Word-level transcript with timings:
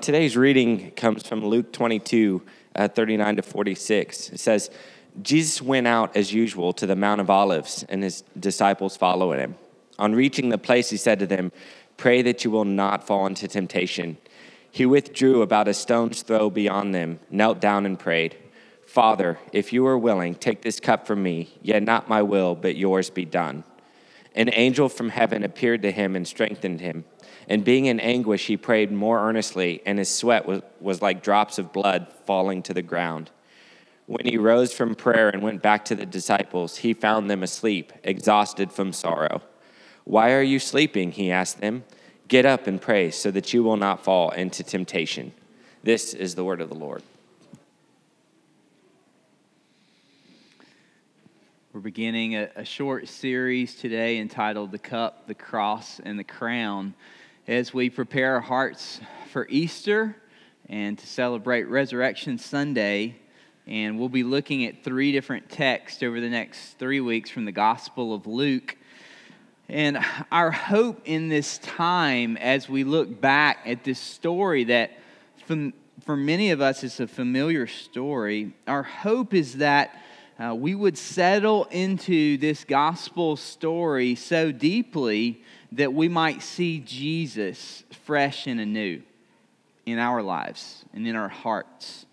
Today's 0.00 0.34
reading 0.34 0.92
comes 0.92 1.28
from 1.28 1.44
Luke 1.44 1.70
22, 1.70 2.40
uh, 2.74 2.88
39 2.88 3.36
to 3.36 3.42
46. 3.42 4.30
It 4.30 4.40
says, 4.40 4.70
Jesus 5.20 5.60
went 5.60 5.86
out 5.86 6.16
as 6.16 6.32
usual 6.32 6.72
to 6.72 6.86
the 6.86 6.96
Mount 6.96 7.20
of 7.20 7.28
Olives, 7.28 7.84
and 7.90 8.02
his 8.02 8.22
disciples 8.40 8.96
followed 8.96 9.38
him. 9.38 9.56
On 9.98 10.14
reaching 10.14 10.48
the 10.48 10.56
place, 10.56 10.88
he 10.88 10.96
said 10.96 11.18
to 11.18 11.26
them, 11.26 11.52
Pray 11.98 12.22
that 12.22 12.46
you 12.46 12.50
will 12.50 12.64
not 12.64 13.06
fall 13.06 13.26
into 13.26 13.46
temptation. 13.46 14.16
He 14.70 14.86
withdrew 14.86 15.42
about 15.42 15.68
a 15.68 15.74
stone's 15.74 16.22
throw 16.22 16.48
beyond 16.48 16.94
them, 16.94 17.20
knelt 17.28 17.60
down, 17.60 17.84
and 17.84 17.98
prayed, 17.98 18.38
Father, 18.86 19.38
if 19.52 19.70
you 19.70 19.86
are 19.86 19.98
willing, 19.98 20.34
take 20.34 20.62
this 20.62 20.80
cup 20.80 21.06
from 21.06 21.22
me, 21.22 21.58
yet 21.60 21.82
not 21.82 22.08
my 22.08 22.22
will, 22.22 22.54
but 22.54 22.74
yours 22.74 23.10
be 23.10 23.26
done. 23.26 23.64
An 24.34 24.48
angel 24.54 24.88
from 24.88 25.10
heaven 25.10 25.44
appeared 25.44 25.82
to 25.82 25.92
him 25.92 26.16
and 26.16 26.26
strengthened 26.26 26.80
him. 26.80 27.04
And 27.48 27.64
being 27.64 27.86
in 27.86 28.00
anguish, 28.00 28.46
he 28.46 28.56
prayed 28.56 28.90
more 28.90 29.20
earnestly, 29.20 29.82
and 29.84 29.98
his 29.98 30.08
sweat 30.08 30.46
was, 30.46 30.62
was 30.80 31.02
like 31.02 31.22
drops 31.22 31.58
of 31.58 31.72
blood 31.72 32.06
falling 32.26 32.62
to 32.64 32.74
the 32.74 32.82
ground. 32.82 33.30
When 34.06 34.26
he 34.26 34.36
rose 34.36 34.72
from 34.72 34.94
prayer 34.94 35.30
and 35.30 35.42
went 35.42 35.62
back 35.62 35.84
to 35.86 35.94
the 35.94 36.06
disciples, 36.06 36.78
he 36.78 36.92
found 36.92 37.30
them 37.30 37.42
asleep, 37.42 37.92
exhausted 38.02 38.72
from 38.72 38.92
sorrow. 38.92 39.42
Why 40.04 40.32
are 40.32 40.42
you 40.42 40.58
sleeping? 40.58 41.12
He 41.12 41.30
asked 41.30 41.60
them. 41.60 41.84
Get 42.28 42.46
up 42.46 42.66
and 42.66 42.80
pray 42.80 43.10
so 43.10 43.30
that 43.30 43.52
you 43.52 43.62
will 43.62 43.76
not 43.76 44.04
fall 44.04 44.30
into 44.30 44.62
temptation. 44.62 45.32
This 45.82 46.14
is 46.14 46.34
the 46.34 46.44
word 46.44 46.60
of 46.60 46.68
the 46.68 46.74
Lord. 46.74 47.02
We're 51.72 51.80
beginning 51.80 52.36
a, 52.36 52.48
a, 52.54 52.64
short 52.64 53.08
series 53.08 53.74
today 53.74 54.18
entitled 54.18 54.70
The 54.70 54.78
Cup, 54.78 55.26
the 55.26 55.34
Cross, 55.34 56.00
and 56.04 56.18
the 56.18 56.24
Crown 56.24 56.94
as 57.46 57.74
we 57.74 57.90
prepare 57.90 58.36
our 58.36 58.40
hearts 58.40 59.00
for 59.30 59.46
Easter 59.50 60.16
and 60.70 60.98
to 60.98 61.06
celebrate 61.06 61.64
Resurrection 61.64 62.38
Sunday. 62.38 63.16
And 63.66 63.98
we'll 63.98 64.08
be 64.08 64.22
looking 64.22 64.64
at 64.64 64.82
three 64.82 65.12
different 65.12 65.50
texts 65.50 66.02
over 66.02 66.22
the 66.22 66.30
next 66.30 66.78
three 66.78 67.00
weeks 67.00 67.28
from 67.28 67.44
the 67.44 67.52
Gospel 67.52 68.14
of 68.14 68.26
Luke. 68.26 68.76
And 69.68 69.98
our 70.32 70.50
hope 70.50 71.02
in 71.04 71.28
this 71.28 71.58
time, 71.58 72.38
as 72.38 72.68
we 72.68 72.82
look 72.82 73.20
back 73.20 73.58
at 73.66 73.84
this 73.84 73.98
story 73.98 74.64
that 74.64 74.92
for 75.46 76.16
many 76.16 76.50
of 76.50 76.62
us 76.62 76.82
is 76.82 76.98
a 76.98 77.06
familiar 77.06 77.66
story, 77.66 78.54
our 78.66 78.82
hope 78.82 79.34
is 79.34 79.58
that 79.58 80.02
uh, 80.38 80.54
we 80.54 80.74
would 80.74 80.96
settle 80.96 81.64
into 81.66 82.38
this 82.38 82.64
gospel 82.64 83.36
story 83.36 84.14
so 84.14 84.50
deeply 84.50 85.42
that 85.74 85.92
we 85.92 86.08
might 86.08 86.42
see 86.42 86.78
Jesus 86.80 87.82
fresh 88.04 88.46
and 88.46 88.60
anew 88.60 89.02
in 89.84 89.98
our 89.98 90.22
lives 90.22 90.84
and 90.92 91.06
in 91.06 91.16
our 91.16 91.28
hearts. 91.28 92.06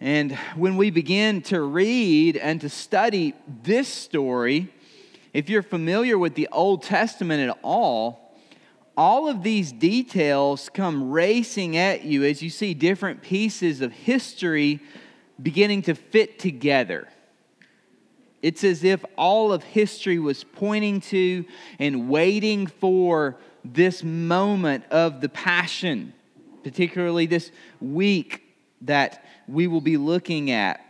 And 0.00 0.32
when 0.56 0.76
we 0.76 0.90
begin 0.90 1.42
to 1.42 1.60
read 1.60 2.36
and 2.36 2.60
to 2.62 2.68
study 2.68 3.34
this 3.62 3.86
story, 3.86 4.72
if 5.32 5.48
you're 5.48 5.62
familiar 5.62 6.18
with 6.18 6.34
the 6.34 6.48
Old 6.50 6.82
Testament 6.82 7.48
at 7.48 7.58
all, 7.62 8.34
all 8.96 9.28
of 9.28 9.42
these 9.42 9.70
details 9.70 10.68
come 10.72 11.10
racing 11.10 11.76
at 11.76 12.04
you 12.04 12.24
as 12.24 12.42
you 12.42 12.50
see 12.50 12.74
different 12.74 13.22
pieces 13.22 13.80
of 13.80 13.92
history 13.92 14.80
beginning 15.40 15.82
to 15.82 15.94
fit 15.94 16.38
together. 16.38 17.06
It's 18.42 18.64
as 18.64 18.84
if 18.84 19.04
all 19.16 19.52
of 19.52 19.62
history 19.62 20.18
was 20.18 20.44
pointing 20.44 21.00
to 21.02 21.44
and 21.78 22.08
waiting 22.08 22.66
for 22.66 23.36
this 23.64 24.02
moment 24.02 24.84
of 24.90 25.20
the 25.20 25.28
passion, 25.28 26.14
particularly 26.62 27.26
this 27.26 27.52
week 27.80 28.42
that 28.82 29.24
we 29.46 29.66
will 29.66 29.82
be 29.82 29.96
looking 29.96 30.50
at. 30.50 30.80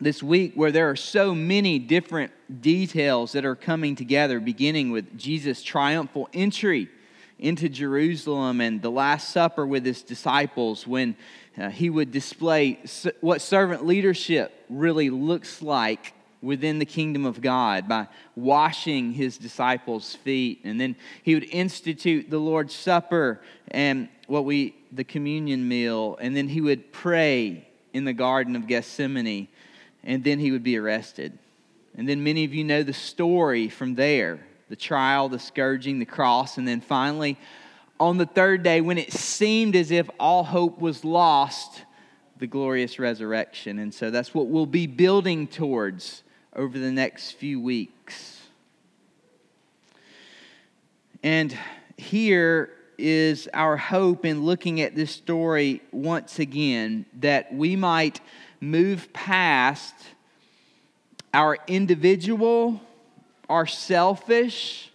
This 0.00 0.20
week, 0.20 0.54
where 0.54 0.72
there 0.72 0.90
are 0.90 0.96
so 0.96 1.32
many 1.32 1.78
different 1.78 2.32
details 2.60 3.32
that 3.32 3.44
are 3.44 3.54
coming 3.54 3.94
together, 3.94 4.40
beginning 4.40 4.90
with 4.90 5.16
Jesus' 5.16 5.62
triumphal 5.62 6.28
entry 6.32 6.88
into 7.38 7.68
Jerusalem 7.68 8.60
and 8.60 8.82
the 8.82 8.90
Last 8.90 9.30
Supper 9.30 9.64
with 9.64 9.84
his 9.84 10.02
disciples, 10.02 10.88
when 10.88 11.14
uh, 11.56 11.68
he 11.68 11.88
would 11.88 12.10
display 12.10 12.80
what 13.20 13.42
servant 13.42 13.86
leadership 13.86 14.64
really 14.68 15.08
looks 15.08 15.62
like 15.62 16.14
within 16.42 16.78
the 16.80 16.84
kingdom 16.84 17.24
of 17.24 17.40
God 17.40 17.88
by 17.88 18.08
washing 18.34 19.12
his 19.12 19.38
disciples' 19.38 20.14
feet. 20.16 20.60
And 20.64 20.80
then 20.80 20.96
he 21.22 21.34
would 21.34 21.44
institute 21.44 22.28
the 22.28 22.38
Lord's 22.38 22.74
Supper 22.74 23.40
and 23.68 24.08
what 24.26 24.44
we, 24.44 24.74
the 24.90 25.04
communion 25.04 25.66
meal. 25.66 26.18
And 26.20 26.36
then 26.36 26.48
he 26.48 26.60
would 26.60 26.92
pray 26.92 27.68
in 27.92 28.04
the 28.04 28.12
Garden 28.12 28.56
of 28.56 28.66
Gethsemane. 28.66 29.48
And 30.02 30.24
then 30.24 30.40
he 30.40 30.50
would 30.50 30.64
be 30.64 30.76
arrested. 30.76 31.38
And 31.96 32.08
then 32.08 32.24
many 32.24 32.44
of 32.44 32.52
you 32.52 32.64
know 32.64 32.82
the 32.82 32.92
story 32.92 33.68
from 33.68 33.94
there 33.94 34.40
the 34.68 34.76
trial, 34.76 35.28
the 35.28 35.38
scourging, 35.38 35.98
the 35.98 36.06
cross. 36.06 36.56
And 36.56 36.66
then 36.66 36.80
finally, 36.80 37.36
on 38.00 38.16
the 38.16 38.24
third 38.24 38.62
day, 38.62 38.80
when 38.80 38.96
it 38.96 39.12
seemed 39.12 39.76
as 39.76 39.90
if 39.90 40.08
all 40.18 40.44
hope 40.44 40.80
was 40.80 41.04
lost, 41.04 41.82
the 42.38 42.46
glorious 42.46 42.98
resurrection. 42.98 43.78
And 43.78 43.92
so 43.92 44.10
that's 44.10 44.32
what 44.32 44.48
we'll 44.48 44.64
be 44.64 44.86
building 44.86 45.46
towards 45.46 46.24
over 46.54 46.78
the 46.78 46.92
next 46.92 47.32
few 47.32 47.60
weeks. 47.60 48.42
And 51.22 51.56
here 51.96 52.70
is 52.98 53.48
our 53.54 53.76
hope 53.76 54.24
in 54.24 54.44
looking 54.44 54.80
at 54.80 54.94
this 54.94 55.10
story 55.10 55.82
once 55.92 56.38
again 56.38 57.06
that 57.20 57.52
we 57.54 57.76
might 57.76 58.20
move 58.60 59.12
past 59.12 59.94
our 61.34 61.58
individual, 61.66 62.80
our 63.48 63.66
selfish, 63.66 64.90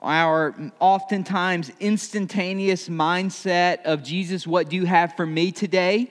our 0.00 0.54
oftentimes 0.80 1.70
instantaneous 1.80 2.88
mindset 2.88 3.82
of 3.84 4.02
Jesus, 4.02 4.46
what 4.46 4.68
do 4.68 4.76
you 4.76 4.84
have 4.84 5.14
for 5.16 5.26
me 5.26 5.52
today? 5.52 6.10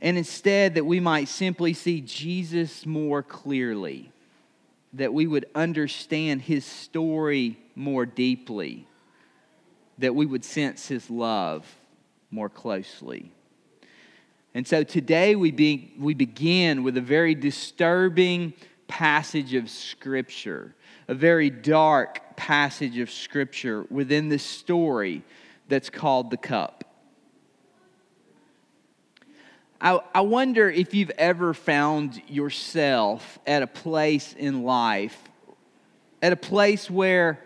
And 0.00 0.16
instead 0.16 0.74
that 0.74 0.86
we 0.86 1.00
might 1.00 1.28
simply 1.28 1.74
see 1.74 2.00
Jesus 2.00 2.86
more 2.86 3.22
clearly, 3.22 4.10
that 4.94 5.12
we 5.12 5.26
would 5.26 5.46
understand 5.54 6.42
his 6.42 6.64
story 6.64 7.58
more 7.74 8.06
deeply, 8.06 8.86
that 9.98 10.14
we 10.14 10.26
would 10.26 10.44
sense 10.44 10.88
his 10.88 11.10
love 11.10 11.66
more 12.30 12.48
closely. 12.48 13.30
And 14.54 14.66
so 14.66 14.82
today 14.82 15.36
we, 15.36 15.50
be, 15.52 15.92
we 15.98 16.14
begin 16.14 16.82
with 16.82 16.96
a 16.96 17.02
very 17.02 17.34
disturbing 17.34 18.54
passage 18.88 19.54
of 19.54 19.70
Scripture, 19.70 20.74
a 21.06 21.14
very 21.14 21.50
dark 21.50 22.36
passage 22.36 22.98
of 22.98 23.10
Scripture 23.10 23.84
within 23.90 24.28
this 24.28 24.42
story 24.42 25.22
that's 25.68 25.90
called 25.90 26.30
the 26.30 26.36
cup. 26.36 26.79
I, 29.80 30.00
I 30.14 30.20
wonder 30.20 30.68
if 30.68 30.92
you've 30.92 31.12
ever 31.16 31.54
found 31.54 32.20
yourself 32.28 33.38
at 33.46 33.62
a 33.62 33.66
place 33.66 34.34
in 34.34 34.62
life, 34.62 35.18
at 36.20 36.32
a 36.32 36.36
place 36.36 36.90
where 36.90 37.40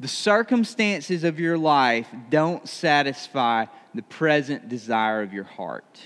the 0.00 0.08
circumstances 0.08 1.24
of 1.24 1.38
your 1.38 1.58
life 1.58 2.08
don't 2.30 2.66
satisfy 2.68 3.66
the 3.94 4.02
present 4.02 4.68
desire 4.68 5.22
of 5.22 5.32
your 5.32 5.44
heart. 5.44 6.00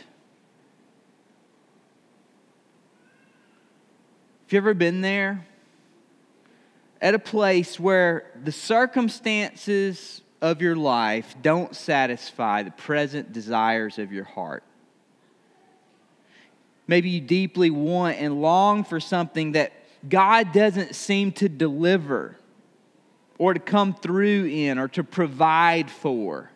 Have 4.46 4.52
you 4.52 4.58
ever 4.58 4.74
been 4.74 5.00
there? 5.00 5.46
At 7.00 7.14
a 7.14 7.18
place 7.18 7.78
where 7.78 8.32
the 8.42 8.50
circumstances 8.50 10.22
of 10.40 10.60
your 10.60 10.74
life 10.74 11.36
don't 11.40 11.74
satisfy 11.76 12.64
the 12.64 12.70
present 12.72 13.32
desires 13.32 13.98
of 13.98 14.12
your 14.12 14.24
heart. 14.24 14.64
Maybe 16.88 17.10
you 17.10 17.20
deeply 17.20 17.70
want 17.70 18.16
and 18.16 18.40
long 18.40 18.82
for 18.82 18.98
something 18.98 19.52
that 19.52 19.72
God 20.08 20.52
doesn't 20.52 20.94
seem 20.94 21.32
to 21.32 21.48
deliver 21.48 22.36
or 23.36 23.54
to 23.54 23.60
come 23.60 23.94
through 23.94 24.46
in 24.46 24.78
or 24.78 24.88
to 24.88 25.04
provide 25.04 25.90
for. 25.90 26.50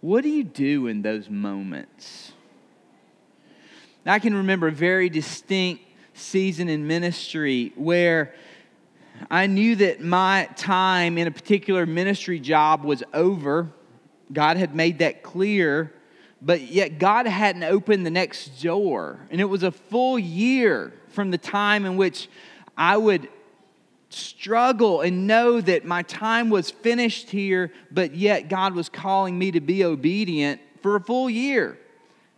What 0.00 0.22
do 0.22 0.30
you 0.30 0.42
do 0.42 0.86
in 0.86 1.02
those 1.02 1.28
moments? 1.28 2.32
I 4.06 4.18
can 4.20 4.32
remember 4.32 4.68
a 4.68 4.72
very 4.72 5.10
distinct 5.10 5.82
season 6.14 6.70
in 6.70 6.86
ministry 6.86 7.72
where 7.76 8.34
I 9.30 9.48
knew 9.48 9.76
that 9.76 10.00
my 10.00 10.48
time 10.56 11.18
in 11.18 11.26
a 11.26 11.30
particular 11.30 11.84
ministry 11.84 12.40
job 12.40 12.84
was 12.84 13.02
over. 13.12 13.68
God 14.32 14.56
had 14.56 14.74
made 14.74 15.00
that 15.00 15.22
clear 15.22 15.92
but 16.40 16.62
yet 16.62 16.98
God 16.98 17.26
hadn't 17.26 17.64
opened 17.64 18.06
the 18.06 18.10
next 18.10 18.62
door. 18.62 19.18
And 19.30 19.40
it 19.40 19.46
was 19.46 19.62
a 19.62 19.72
full 19.72 20.18
year 20.18 20.92
from 21.08 21.30
the 21.30 21.38
time 21.38 21.84
in 21.84 21.96
which 21.96 22.28
I 22.76 22.96
would 22.96 23.28
struggle 24.10 25.00
and 25.00 25.26
know 25.26 25.60
that 25.60 25.84
my 25.84 26.02
time 26.02 26.48
was 26.50 26.70
finished 26.70 27.30
here, 27.30 27.72
but 27.90 28.14
yet 28.14 28.48
God 28.48 28.74
was 28.74 28.88
calling 28.88 29.38
me 29.38 29.50
to 29.50 29.60
be 29.60 29.84
obedient 29.84 30.60
for 30.80 30.96
a 30.96 31.00
full 31.00 31.28
year 31.28 31.78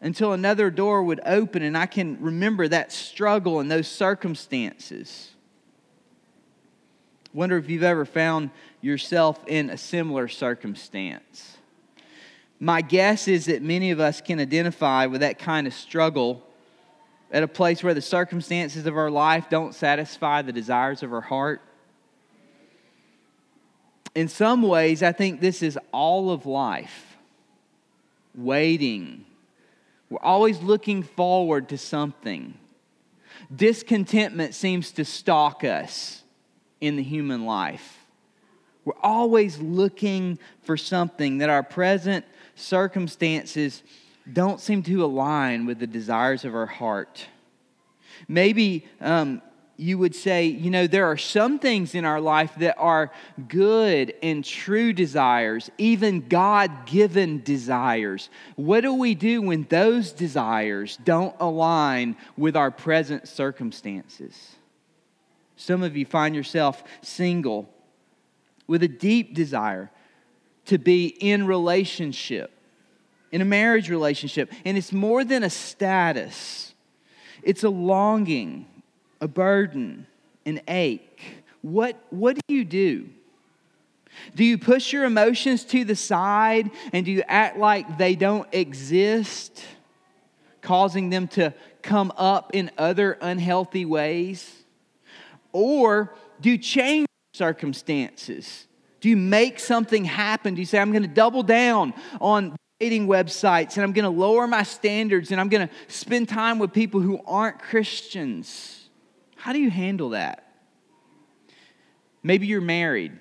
until 0.00 0.32
another 0.32 0.70
door 0.70 1.02
would 1.02 1.20
open. 1.26 1.62
And 1.62 1.76
I 1.76 1.86
can 1.86 2.20
remember 2.20 2.66
that 2.68 2.92
struggle 2.92 3.60
and 3.60 3.70
those 3.70 3.86
circumstances. 3.86 5.30
Wonder 7.32 7.56
if 7.58 7.68
you've 7.68 7.84
ever 7.84 8.04
found 8.04 8.50
yourself 8.80 9.38
in 9.46 9.70
a 9.70 9.76
similar 9.76 10.26
circumstance. 10.26 11.58
My 12.60 12.82
guess 12.82 13.26
is 13.26 13.46
that 13.46 13.62
many 13.62 13.90
of 13.90 14.00
us 14.00 14.20
can 14.20 14.38
identify 14.38 15.06
with 15.06 15.22
that 15.22 15.38
kind 15.38 15.66
of 15.66 15.72
struggle 15.72 16.42
at 17.32 17.42
a 17.42 17.48
place 17.48 17.82
where 17.82 17.94
the 17.94 18.02
circumstances 18.02 18.84
of 18.84 18.96
our 18.96 19.10
life 19.10 19.48
don't 19.48 19.74
satisfy 19.74 20.42
the 20.42 20.52
desires 20.52 21.02
of 21.02 21.12
our 21.12 21.22
heart. 21.22 21.62
In 24.14 24.28
some 24.28 24.62
ways, 24.62 25.02
I 25.02 25.12
think 25.12 25.40
this 25.40 25.62
is 25.62 25.78
all 25.90 26.30
of 26.30 26.44
life 26.44 27.16
waiting. 28.34 29.24
We're 30.10 30.18
always 30.20 30.60
looking 30.60 31.02
forward 31.02 31.70
to 31.70 31.78
something. 31.78 32.54
Discontentment 33.54 34.54
seems 34.54 34.92
to 34.92 35.04
stalk 35.04 35.64
us 35.64 36.24
in 36.80 36.96
the 36.96 37.02
human 37.02 37.46
life. 37.46 38.04
We're 38.84 38.92
always 39.02 39.58
looking 39.58 40.38
for 40.62 40.76
something 40.76 41.38
that 41.38 41.48
our 41.48 41.62
present 41.62 42.24
circumstances 42.60 43.82
don't 44.30 44.60
seem 44.60 44.82
to 44.84 45.04
align 45.04 45.66
with 45.66 45.78
the 45.78 45.86
desires 45.86 46.44
of 46.44 46.54
our 46.54 46.66
heart. 46.66 47.26
Maybe 48.28 48.86
um, 49.00 49.42
you 49.76 49.96
would 49.96 50.14
say, 50.14 50.44
you 50.44 50.70
know, 50.70 50.86
there 50.86 51.06
are 51.06 51.16
some 51.16 51.58
things 51.58 51.94
in 51.94 52.04
our 52.04 52.20
life 52.20 52.54
that 52.58 52.76
are 52.76 53.10
good 53.48 54.14
and 54.22 54.44
true 54.44 54.92
desires, 54.92 55.70
even 55.78 56.28
God 56.28 56.86
given 56.86 57.42
desires. 57.42 58.28
What 58.56 58.82
do 58.82 58.92
we 58.94 59.14
do 59.14 59.40
when 59.40 59.64
those 59.70 60.12
desires 60.12 60.98
don't 61.02 61.34
align 61.40 62.16
with 62.36 62.56
our 62.56 62.70
present 62.70 63.26
circumstances? 63.26 64.56
Some 65.56 65.82
of 65.82 65.96
you 65.96 66.04
find 66.04 66.34
yourself 66.34 66.84
single 67.00 67.68
with 68.66 68.82
a 68.82 68.88
deep 68.88 69.34
desire 69.34 69.90
to 70.70 70.78
be 70.78 71.06
in 71.06 71.48
relationship, 71.48 72.52
in 73.32 73.40
a 73.40 73.44
marriage 73.44 73.90
relationship. 73.90 74.52
And 74.64 74.78
it's 74.78 74.92
more 74.92 75.24
than 75.24 75.42
a 75.42 75.50
status, 75.50 76.74
it's 77.42 77.64
a 77.64 77.68
longing, 77.68 78.66
a 79.20 79.26
burden, 79.26 80.06
an 80.46 80.60
ache. 80.68 81.42
What, 81.62 81.96
what 82.10 82.36
do 82.36 82.54
you 82.54 82.64
do? 82.64 83.08
Do 84.36 84.44
you 84.44 84.58
push 84.58 84.92
your 84.92 85.04
emotions 85.04 85.64
to 85.64 85.84
the 85.84 85.96
side 85.96 86.70
and 86.92 87.04
do 87.04 87.10
you 87.10 87.24
act 87.26 87.58
like 87.58 87.98
they 87.98 88.14
don't 88.14 88.46
exist, 88.52 89.64
causing 90.62 91.10
them 91.10 91.26
to 91.28 91.52
come 91.82 92.12
up 92.16 92.52
in 92.54 92.70
other 92.78 93.18
unhealthy 93.20 93.84
ways? 93.84 94.48
Or 95.52 96.14
do 96.40 96.50
you 96.50 96.58
change 96.58 97.08
circumstances? 97.34 98.68
Do 99.00 99.08
you 99.08 99.16
make 99.16 99.58
something 99.58 100.04
happen? 100.04 100.54
Do 100.54 100.60
you 100.60 100.66
say, 100.66 100.78
I'm 100.78 100.92
going 100.92 101.02
to 101.02 101.08
double 101.08 101.42
down 101.42 101.94
on 102.20 102.56
dating 102.78 103.06
websites 103.06 103.76
and 103.76 103.84
I'm 103.84 103.92
going 103.92 104.04
to 104.04 104.10
lower 104.10 104.46
my 104.46 104.62
standards 104.62 105.30
and 105.30 105.40
I'm 105.40 105.48
going 105.48 105.68
to 105.68 105.74
spend 105.88 106.28
time 106.28 106.58
with 106.58 106.72
people 106.72 107.00
who 107.00 107.20
aren't 107.26 107.58
Christians? 107.58 108.88
How 109.36 109.52
do 109.52 109.58
you 109.58 109.70
handle 109.70 110.10
that? 110.10 110.46
Maybe 112.22 112.46
you're 112.46 112.60
married 112.60 113.12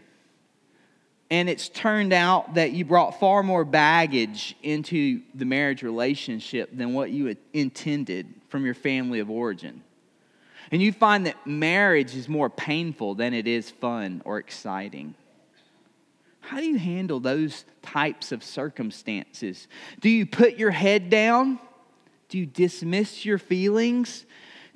and 1.31 1.48
it's 1.48 1.70
turned 1.70 2.12
out 2.12 2.56
that 2.56 2.72
you 2.72 2.86
brought 2.86 3.20
far 3.20 3.44
more 3.44 3.64
baggage 3.64 4.56
into 4.64 5.22
the 5.36 5.46
marriage 5.46 5.84
relationship 5.84 6.70
than 6.75 6.94
what 6.94 7.12
you 7.12 7.36
intended 7.54 8.34
from 8.50 8.66
your 8.66 8.74
family 8.74 9.20
of 9.20 9.30
origin. 9.30 9.84
And 10.72 10.82
you 10.82 10.92
find 10.92 11.25
that 11.28 11.46
marriage 11.46 12.16
is 12.16 12.28
more 12.28 12.50
painful 12.50 13.16
than 13.16 13.34
it 13.34 13.48
is 13.48 13.70
fun 13.70 14.22
or 14.25 14.40
exciting. 14.40 15.14
How 16.39 16.57
do 16.57 16.65
you 16.65 16.77
handle 16.77 17.19
those 17.19 17.65
types 17.81 18.31
of 18.31 18.44
circumstances? 18.44 19.68
Do 20.00 20.09
you 20.09 20.25
put 20.25 20.57
your 20.57 20.71
head 20.71 21.09
down? 21.09 21.59
Do 22.30 22.38
you 22.38 22.45
dismiss 22.45 23.25
your 23.25 23.38
feelings? 23.38 24.25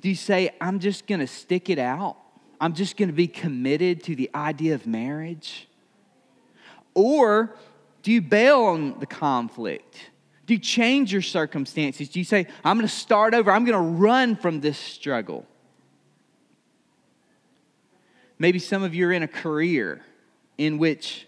Do 0.00 0.08
you 0.08 0.14
say, 0.14 0.50
I'm 0.60 0.80
just 0.80 1.06
going 1.06 1.20
to 1.20 1.26
stick 1.26 1.70
it 1.70 1.78
out? 1.78 2.16
I'm 2.60 2.74
just 2.74 2.96
going 2.96 3.08
to 3.08 3.14
be 3.14 3.26
committed 3.26 4.02
to 4.04 4.14
the 4.14 4.30
idea 4.34 4.74
of 4.74 4.86
marriage? 4.86 5.68
Or 6.94 7.56
do 8.02 8.12
you 8.12 8.22
bail 8.22 8.64
on 8.64 8.98
the 9.00 9.06
conflict? 9.06 10.10
Do 10.46 10.54
you 10.54 10.60
change 10.60 11.12
your 11.12 11.22
circumstances? 11.22 12.08
Do 12.08 12.18
you 12.18 12.24
say, 12.24 12.46
I'm 12.64 12.76
going 12.76 12.86
to 12.86 12.94
start 12.94 13.34
over? 13.34 13.50
I'm 13.50 13.64
going 13.64 13.72
to 13.72 13.98
run 13.98 14.36
from 14.36 14.60
this 14.60 14.78
struggle? 14.78 15.46
Maybe 18.38 18.58
some 18.58 18.82
of 18.82 18.94
you 18.94 19.08
are 19.08 19.12
in 19.12 19.22
a 19.22 19.28
career 19.28 20.02
in 20.58 20.78
which 20.78 21.26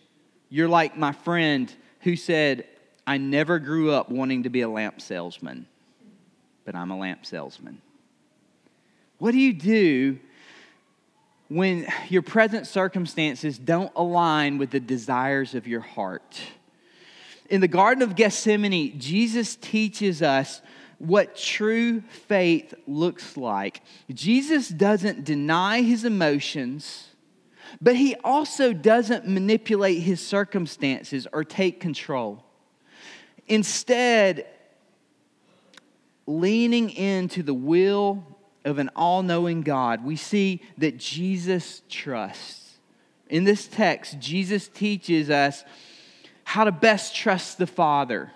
you're 0.56 0.68
like 0.68 0.96
my 0.96 1.12
friend 1.12 1.70
who 2.00 2.16
said, 2.16 2.64
I 3.06 3.18
never 3.18 3.58
grew 3.58 3.90
up 3.90 4.08
wanting 4.08 4.44
to 4.44 4.48
be 4.48 4.62
a 4.62 4.68
lamp 4.68 5.02
salesman, 5.02 5.66
but 6.64 6.74
I'm 6.74 6.90
a 6.90 6.96
lamp 6.96 7.26
salesman. 7.26 7.82
What 9.18 9.32
do 9.32 9.38
you 9.38 9.52
do 9.52 10.18
when 11.48 11.86
your 12.08 12.22
present 12.22 12.66
circumstances 12.66 13.58
don't 13.58 13.92
align 13.94 14.56
with 14.56 14.70
the 14.70 14.80
desires 14.80 15.54
of 15.54 15.66
your 15.66 15.82
heart? 15.82 16.40
In 17.50 17.60
the 17.60 17.68
Garden 17.68 18.02
of 18.02 18.16
Gethsemane, 18.16 18.98
Jesus 18.98 19.56
teaches 19.56 20.22
us 20.22 20.62
what 20.96 21.36
true 21.36 22.00
faith 22.00 22.72
looks 22.86 23.36
like. 23.36 23.82
Jesus 24.10 24.70
doesn't 24.70 25.22
deny 25.22 25.82
his 25.82 26.06
emotions, 26.06 27.05
but 27.80 27.96
he 27.96 28.14
also 28.24 28.72
doesn't 28.72 29.26
manipulate 29.26 30.02
his 30.02 30.20
circumstances 30.20 31.26
or 31.32 31.44
take 31.44 31.80
control. 31.80 32.42
Instead, 33.48 34.46
leaning 36.26 36.90
into 36.90 37.42
the 37.42 37.54
will 37.54 38.24
of 38.64 38.78
an 38.78 38.90
all 38.96 39.22
knowing 39.22 39.62
God, 39.62 40.04
we 40.04 40.16
see 40.16 40.62
that 40.78 40.96
Jesus 40.96 41.82
trusts. 41.88 42.78
In 43.28 43.44
this 43.44 43.66
text, 43.66 44.18
Jesus 44.18 44.68
teaches 44.68 45.30
us 45.30 45.64
how 46.44 46.64
to 46.64 46.72
best 46.72 47.14
trust 47.14 47.58
the 47.58 47.66
Father 47.66 48.32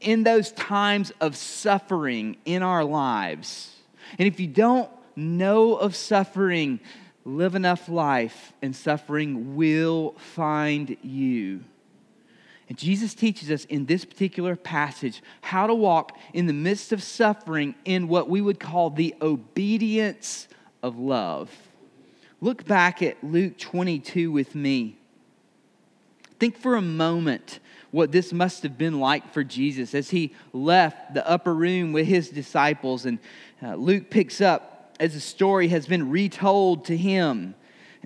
in 0.00 0.24
those 0.24 0.52
times 0.52 1.12
of 1.20 1.36
suffering 1.36 2.36
in 2.44 2.62
our 2.62 2.84
lives. 2.84 3.70
And 4.18 4.26
if 4.26 4.40
you 4.40 4.46
don't 4.46 4.90
know 5.16 5.76
of 5.76 5.94
suffering, 5.94 6.80
live 7.24 7.54
enough 7.54 7.88
life, 7.88 8.52
and 8.62 8.74
suffering 8.74 9.56
will 9.56 10.14
find 10.16 10.96
you. 11.02 11.62
And 12.68 12.78
Jesus 12.78 13.14
teaches 13.14 13.50
us 13.50 13.64
in 13.66 13.86
this 13.86 14.04
particular 14.04 14.56
passage 14.56 15.22
how 15.42 15.66
to 15.66 15.74
walk 15.74 16.16
in 16.32 16.46
the 16.46 16.52
midst 16.52 16.92
of 16.92 17.02
suffering 17.02 17.74
in 17.84 18.08
what 18.08 18.30
we 18.30 18.40
would 18.40 18.58
call 18.58 18.90
the 18.90 19.14
obedience 19.20 20.48
of 20.82 20.98
love. 20.98 21.50
Look 22.40 22.64
back 22.64 23.02
at 23.02 23.22
Luke 23.22 23.58
22 23.58 24.32
with 24.32 24.54
me. 24.54 24.96
Think 26.40 26.56
for 26.56 26.74
a 26.74 26.82
moment 26.82 27.60
what 27.92 28.10
this 28.10 28.32
must 28.32 28.62
have 28.62 28.78
been 28.78 28.98
like 28.98 29.32
for 29.32 29.44
Jesus 29.44 29.94
as 29.94 30.10
he 30.10 30.34
left 30.52 31.14
the 31.14 31.28
upper 31.28 31.54
room 31.54 31.92
with 31.92 32.06
his 32.06 32.30
disciples. 32.30 33.04
And 33.04 33.18
uh, 33.62 33.74
Luke 33.74 34.08
picks 34.10 34.40
up 34.40 34.71
as 35.00 35.14
the 35.14 35.20
story 35.20 35.68
has 35.68 35.86
been 35.86 36.10
retold 36.10 36.84
to 36.86 36.96
him. 36.96 37.54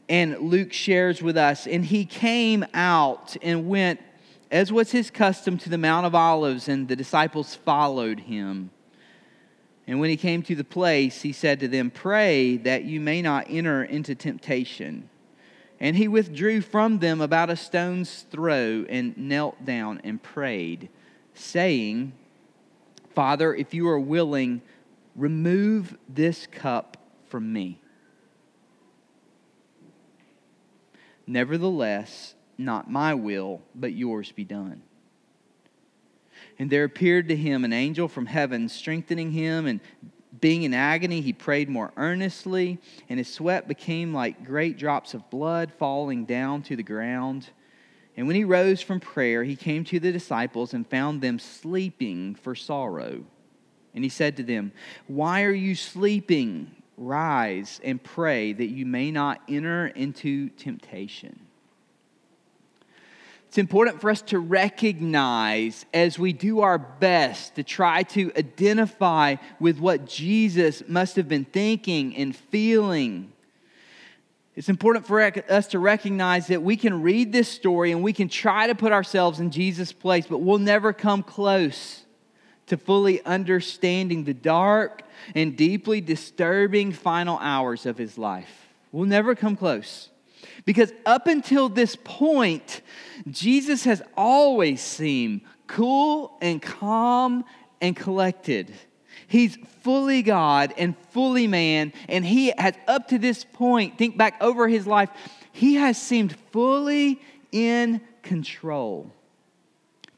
And 0.08 0.38
Luke 0.38 0.72
shares 0.72 1.22
with 1.22 1.36
us, 1.36 1.66
and 1.66 1.84
he 1.84 2.04
came 2.04 2.64
out 2.74 3.36
and 3.42 3.68
went, 3.68 4.00
as 4.50 4.72
was 4.72 4.92
his 4.92 5.10
custom, 5.10 5.58
to 5.58 5.68
the 5.68 5.78
Mount 5.78 6.06
of 6.06 6.14
Olives, 6.14 6.68
and 6.68 6.86
the 6.86 6.96
disciples 6.96 7.54
followed 7.54 8.20
him. 8.20 8.70
And 9.86 10.00
when 10.00 10.10
he 10.10 10.16
came 10.16 10.42
to 10.42 10.54
the 10.54 10.64
place, 10.64 11.22
he 11.22 11.32
said 11.32 11.60
to 11.60 11.68
them, 11.68 11.90
Pray 11.90 12.56
that 12.58 12.84
you 12.84 13.00
may 13.00 13.22
not 13.22 13.46
enter 13.48 13.84
into 13.84 14.14
temptation. 14.14 15.08
And 15.78 15.96
he 15.96 16.08
withdrew 16.08 16.62
from 16.62 16.98
them 16.98 17.20
about 17.20 17.50
a 17.50 17.56
stone's 17.56 18.22
throw 18.30 18.84
and 18.88 19.16
knelt 19.16 19.64
down 19.64 20.00
and 20.04 20.22
prayed, 20.22 20.88
saying, 21.34 22.12
Father, 23.14 23.54
if 23.54 23.74
you 23.74 23.88
are 23.88 24.00
willing, 24.00 24.62
remove 25.16 25.96
this 26.08 26.46
cup 26.46 26.96
from 27.28 27.52
me. 27.52 27.80
Nevertheless, 31.26 32.34
not 32.56 32.90
my 32.90 33.14
will, 33.14 33.62
but 33.74 33.92
yours 33.92 34.30
be 34.30 34.44
done. 34.44 34.82
And 36.58 36.70
there 36.70 36.84
appeared 36.84 37.28
to 37.28 37.36
him 37.36 37.64
an 37.64 37.72
angel 37.72 38.08
from 38.08 38.26
heaven, 38.26 38.68
strengthening 38.68 39.32
him, 39.32 39.66
and 39.66 39.80
Being 40.40 40.64
in 40.64 40.74
agony, 40.74 41.20
he 41.20 41.32
prayed 41.32 41.68
more 41.68 41.92
earnestly, 41.96 42.78
and 43.08 43.18
his 43.18 43.32
sweat 43.32 43.68
became 43.68 44.12
like 44.12 44.44
great 44.44 44.76
drops 44.76 45.14
of 45.14 45.30
blood 45.30 45.72
falling 45.78 46.24
down 46.24 46.62
to 46.64 46.76
the 46.76 46.82
ground. 46.82 47.48
And 48.16 48.26
when 48.26 48.36
he 48.36 48.44
rose 48.44 48.82
from 48.82 49.00
prayer, 49.00 49.44
he 49.44 49.56
came 49.56 49.84
to 49.84 50.00
the 50.00 50.12
disciples 50.12 50.74
and 50.74 50.86
found 50.86 51.22
them 51.22 51.38
sleeping 51.38 52.34
for 52.34 52.54
sorrow. 52.54 53.24
And 53.96 54.04
he 54.04 54.10
said 54.10 54.36
to 54.36 54.42
them, 54.42 54.72
Why 55.08 55.42
are 55.44 55.52
you 55.52 55.74
sleeping? 55.74 56.70
Rise 56.98 57.80
and 57.82 58.02
pray 58.02 58.52
that 58.52 58.68
you 58.68 58.86
may 58.86 59.10
not 59.10 59.42
enter 59.48 59.88
into 59.88 60.50
temptation. 60.50 61.40
It's 63.48 63.58
important 63.58 64.00
for 64.00 64.10
us 64.10 64.22
to 64.22 64.38
recognize 64.38 65.86
as 65.94 66.18
we 66.18 66.32
do 66.32 66.60
our 66.60 66.78
best 66.78 67.54
to 67.56 67.62
try 67.62 68.02
to 68.04 68.32
identify 68.36 69.36
with 69.60 69.78
what 69.78 70.06
Jesus 70.06 70.82
must 70.88 71.16
have 71.16 71.28
been 71.28 71.44
thinking 71.44 72.16
and 72.16 72.34
feeling. 72.36 73.32
It's 74.54 74.68
important 74.68 75.06
for 75.06 75.22
us 75.22 75.68
to 75.68 75.78
recognize 75.78 76.46
that 76.48 76.62
we 76.62 76.76
can 76.76 77.02
read 77.02 77.32
this 77.32 77.48
story 77.48 77.92
and 77.92 78.02
we 78.02 78.14
can 78.14 78.28
try 78.28 78.66
to 78.66 78.74
put 78.74 78.92
ourselves 78.92 79.38
in 79.38 79.50
Jesus' 79.50 79.92
place, 79.92 80.26
but 80.26 80.38
we'll 80.38 80.58
never 80.58 80.94
come 80.94 81.22
close 81.22 82.05
to 82.66 82.76
fully 82.76 83.24
understanding 83.24 84.24
the 84.24 84.34
dark 84.34 85.02
and 85.34 85.56
deeply 85.56 86.00
disturbing 86.00 86.92
final 86.92 87.38
hours 87.38 87.86
of 87.86 87.96
his 87.96 88.18
life. 88.18 88.68
We'll 88.92 89.06
never 89.06 89.34
come 89.34 89.56
close. 89.56 90.10
Because 90.64 90.92
up 91.04 91.26
until 91.26 91.68
this 91.68 91.96
point, 91.96 92.80
Jesus 93.30 93.84
has 93.84 94.02
always 94.16 94.80
seemed 94.80 95.42
cool 95.66 96.36
and 96.40 96.60
calm 96.60 97.44
and 97.80 97.94
collected. 97.94 98.72
He's 99.28 99.56
fully 99.82 100.22
God 100.22 100.74
and 100.76 100.96
fully 101.10 101.46
man, 101.46 101.92
and 102.08 102.24
he 102.24 102.52
has, 102.56 102.74
up 102.86 103.08
to 103.08 103.18
this 103.18 103.44
point, 103.44 103.98
think 103.98 104.16
back 104.16 104.36
over 104.40 104.68
his 104.68 104.86
life, 104.86 105.10
he 105.52 105.74
has 105.74 106.00
seemed 106.00 106.36
fully 106.52 107.20
in 107.52 108.00
control. 108.22 109.12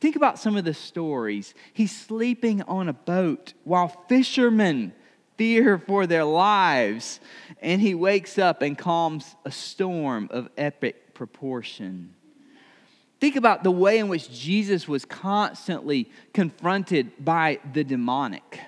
Think 0.01 0.17
about 0.17 0.39
some 0.39 0.57
of 0.57 0.65
the 0.65 0.75
stories. 0.75 1.55
He's 1.73 1.95
sleeping 1.95 2.63
on 2.63 2.89
a 2.89 2.93
boat 2.93 3.55
while 3.65 3.89
fishermen 4.09 4.93
fear 5.39 5.79
for 5.79 6.07
their 6.07 6.25
lives. 6.25 7.21
And 7.63 7.81
he 7.81 7.95
wakes 7.95 8.39
up 8.39 8.61
and 8.61 8.77
calms 8.77 9.37
a 9.45 9.51
storm 9.51 10.29
of 10.31 10.49
epic 10.59 11.15
proportion. 11.15 12.15
Think 13.21 13.37
about 13.37 13.65
the 13.65 13.71
way 13.71 13.99
in 13.99 14.09
which 14.09 14.31
Jesus 14.31 14.87
was 14.87 15.05
constantly 15.05 16.11
confronted 16.33 17.25
by 17.25 17.59
the 17.73 17.83
demonic. 17.83 18.61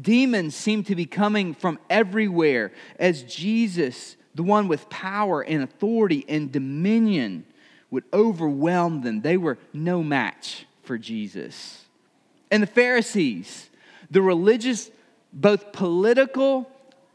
Demons 0.00 0.54
seem 0.54 0.84
to 0.84 0.94
be 0.94 1.06
coming 1.06 1.54
from 1.54 1.78
everywhere 1.88 2.72
as 2.98 3.24
Jesus, 3.24 4.16
the 4.34 4.44
one 4.44 4.68
with 4.68 4.88
power 4.88 5.42
and 5.42 5.62
authority 5.62 6.24
and 6.28 6.52
dominion, 6.52 7.44
would 7.90 8.04
overwhelm 8.12 9.02
them. 9.02 9.20
They 9.20 9.36
were 9.36 9.58
no 9.72 10.02
match 10.02 10.66
for 10.82 10.96
Jesus. 10.98 11.84
And 12.50 12.62
the 12.62 12.68
Pharisees, 12.68 13.68
the 14.10 14.22
religious 14.22 14.90
both 15.32 15.72
political 15.72 16.70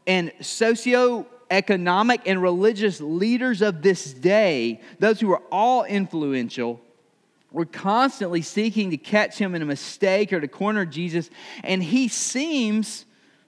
and 0.06 0.32
socio-economic 0.40 2.22
and 2.26 2.40
religious 2.40 3.00
leaders 3.00 3.60
of 3.60 3.82
this 3.82 4.12
day, 4.12 4.80
those 4.98 5.20
who 5.20 5.28
were 5.28 5.42
all 5.52 5.84
influential, 5.84 6.80
were 7.52 7.66
constantly 7.66 8.42
seeking 8.42 8.90
to 8.90 8.96
catch 8.96 9.38
him 9.38 9.54
in 9.54 9.62
a 9.62 9.66
mistake 9.66 10.32
or 10.32 10.40
to 10.40 10.48
corner 10.48 10.84
Jesus, 10.84 11.30
and 11.62 11.82
he 11.82 12.08
seems 12.08 13.04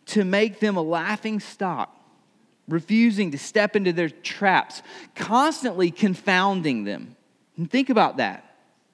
to 0.06 0.25
make 0.25 0.61
them 0.61 0.76
a 0.76 0.82
laughing 0.82 1.40
stock, 1.40 1.94
refusing 2.68 3.30
to 3.30 3.38
step 3.38 3.76
into 3.76 3.92
their 3.92 4.08
traps, 4.08 4.82
constantly 5.14 5.90
confounding 5.90 6.85
them. 6.85 7.16
And 7.59 7.71
think 7.71 7.91
about 7.91 8.17
that. 8.17 8.45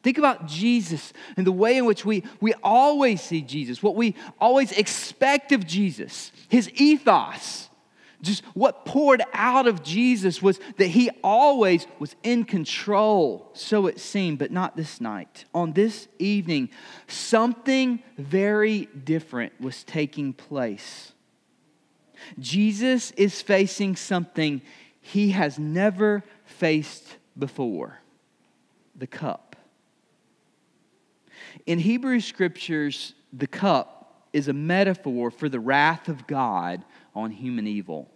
Think 0.03 0.19
about 0.19 0.47
Jesus 0.47 1.13
and 1.37 1.47
the 1.47 1.53
way 1.53 1.79
in 1.79 1.87
which 1.87 2.05
we, 2.05 2.25
we 2.41 2.53
always 2.63 3.23
see 3.23 3.41
Jesus, 3.41 3.83
what 3.83 3.95
we 3.95 4.15
always 4.39 4.73
expect 4.73 5.53
of 5.53 5.67
Jesus, 5.67 6.33
his 6.49 6.71
ethos. 6.75 7.71
Just 8.21 8.43
what 8.55 8.87
poured 8.87 9.23
out 9.33 9.67
of 9.67 9.83
Jesus 9.83 10.43
was 10.43 10.59
that 10.77 10.89
he 10.89 11.11
always 11.23 11.87
was 11.99 12.17
in 12.23 12.45
control, 12.45 13.51
so 13.53 13.87
it 13.87 14.01
seemed, 14.01 14.39
but 14.39 14.51
not 14.51 14.77
this 14.77 15.01
night. 15.01 15.45
On 15.55 15.73
this 15.73 16.09
evening, 16.19 16.71
something 17.07 18.03
very 18.17 18.87
different 19.05 19.59
was 19.61 19.85
taking 19.85 20.33
place. 20.33 21.13
Jesus 22.39 23.11
is 23.13 23.43
facing 23.43 23.97
something 23.97 24.63
he 25.01 25.31
has 25.31 25.59
never 25.59 26.25
faced 26.47 27.17
before 27.39 28.01
the 28.97 29.07
cup. 29.07 29.57
In 31.67 31.79
Hebrew 31.79 32.21
scriptures, 32.21 33.15
the 33.33 33.47
cup 33.47 34.29
is 34.33 34.49
a 34.49 34.53
metaphor 34.53 35.31
for 35.31 35.49
the 35.49 35.61
wrath 35.61 36.09
of 36.09 36.27
God 36.27 36.85
on 37.15 37.31
human 37.31 37.67
evil. 37.67 38.11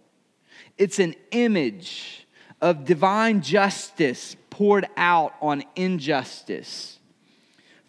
It's 0.77 0.99
an 0.99 1.15
image 1.31 2.27
of 2.61 2.85
divine 2.85 3.41
justice 3.41 4.35
poured 4.49 4.87
out 4.97 5.33
on 5.41 5.63
injustice. 5.75 6.99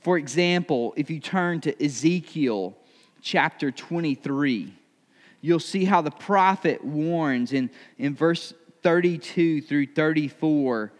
For 0.00 0.16
example, 0.16 0.94
if 0.97 1.11
you 1.11 1.20
turn 1.20 1.61
to 1.62 1.85
Ezekiel 1.85 2.76
chapter 3.20 3.70
23, 3.70 4.73
you'll 5.40 5.59
see 5.59 5.85
how 5.85 6.00
the 6.00 6.11
prophet 6.11 6.85
warns 6.85 7.52
in, 7.52 7.70
in 7.99 8.14
verse 8.14 8.54
32 8.82 9.62
through 9.62 9.87
34. 9.87 10.92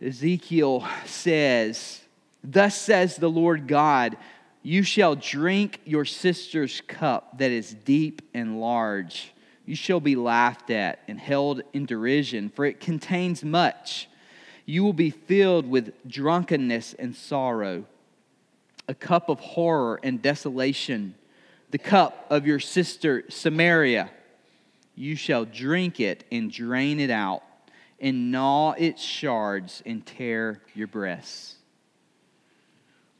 Ezekiel 0.00 0.86
says, 1.06 2.00
Thus 2.44 2.76
says 2.76 3.16
the 3.16 3.30
Lord 3.30 3.66
God 3.66 4.16
You 4.62 4.82
shall 4.82 5.16
drink 5.16 5.80
your 5.84 6.04
sister's 6.04 6.80
cup 6.82 7.38
that 7.38 7.50
is 7.50 7.72
deep 7.72 8.22
and 8.34 8.60
large. 8.60 9.32
You 9.64 9.74
shall 9.74 10.00
be 10.00 10.14
laughed 10.14 10.70
at 10.70 11.00
and 11.08 11.18
held 11.18 11.62
in 11.72 11.86
derision, 11.86 12.50
for 12.50 12.64
it 12.64 12.78
contains 12.78 13.42
much. 13.44 14.08
You 14.64 14.84
will 14.84 14.92
be 14.92 15.10
filled 15.10 15.68
with 15.68 15.92
drunkenness 16.08 16.94
and 16.94 17.14
sorrow, 17.14 17.84
a 18.88 18.94
cup 18.94 19.28
of 19.28 19.40
horror 19.40 19.98
and 20.02 20.22
desolation, 20.22 21.14
the 21.70 21.78
cup 21.78 22.26
of 22.30 22.46
your 22.46 22.60
sister 22.60 23.24
Samaria. 23.28 24.10
You 24.94 25.16
shall 25.16 25.44
drink 25.44 26.00
it 26.00 26.24
and 26.30 26.50
drain 26.50 27.00
it 27.00 27.10
out, 27.10 27.42
and 28.00 28.30
gnaw 28.30 28.72
its 28.72 29.02
shards 29.02 29.82
and 29.86 30.04
tear 30.04 30.60
your 30.74 30.86
breasts. 30.86 31.54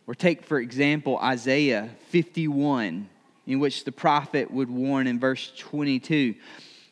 Or 0.06 0.14
take, 0.14 0.44
for 0.44 0.58
example, 0.60 1.18
Isaiah 1.18 1.90
51, 2.08 3.08
in 3.46 3.58
which 3.58 3.84
the 3.84 3.92
prophet 3.92 4.50
would 4.50 4.70
warn 4.70 5.06
in 5.06 5.18
verse 5.18 5.52
22 5.58 6.34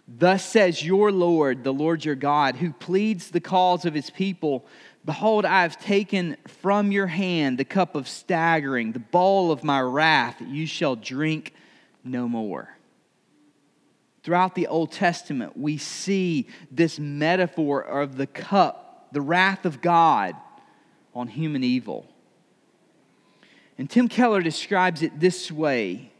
Thus 0.06 0.44
says 0.44 0.84
your 0.84 1.10
Lord, 1.10 1.64
the 1.64 1.72
Lord 1.72 2.04
your 2.04 2.14
God, 2.14 2.56
who 2.56 2.74
pleads 2.74 3.30
the 3.30 3.40
cause 3.40 3.86
of 3.86 3.94
his 3.94 4.10
people 4.10 4.66
Behold, 5.04 5.44
I 5.44 5.62
have 5.62 5.78
taken 5.78 6.36
from 6.46 6.90
your 6.90 7.06
hand 7.06 7.58
the 7.58 7.64
cup 7.64 7.94
of 7.94 8.08
staggering, 8.08 8.92
the 8.92 8.98
bowl 8.98 9.52
of 9.52 9.62
my 9.62 9.80
wrath. 9.80 10.36
You 10.40 10.66
shall 10.66 10.96
drink 10.96 11.52
no 12.02 12.26
more. 12.26 12.74
Throughout 14.24 14.54
the 14.54 14.68
Old 14.68 14.90
Testament, 14.90 15.54
we 15.54 15.76
see 15.76 16.46
this 16.70 16.98
metaphor 16.98 17.82
of 17.82 18.16
the 18.16 18.26
cup, 18.26 19.08
the 19.12 19.20
wrath 19.20 19.66
of 19.66 19.82
God 19.82 20.34
on 21.14 21.28
human 21.28 21.62
evil. 21.62 22.06
And 23.76 23.88
Tim 23.88 24.08
Keller 24.08 24.40
describes 24.40 25.02
it 25.02 25.20
this 25.20 25.52
way. 25.52 26.10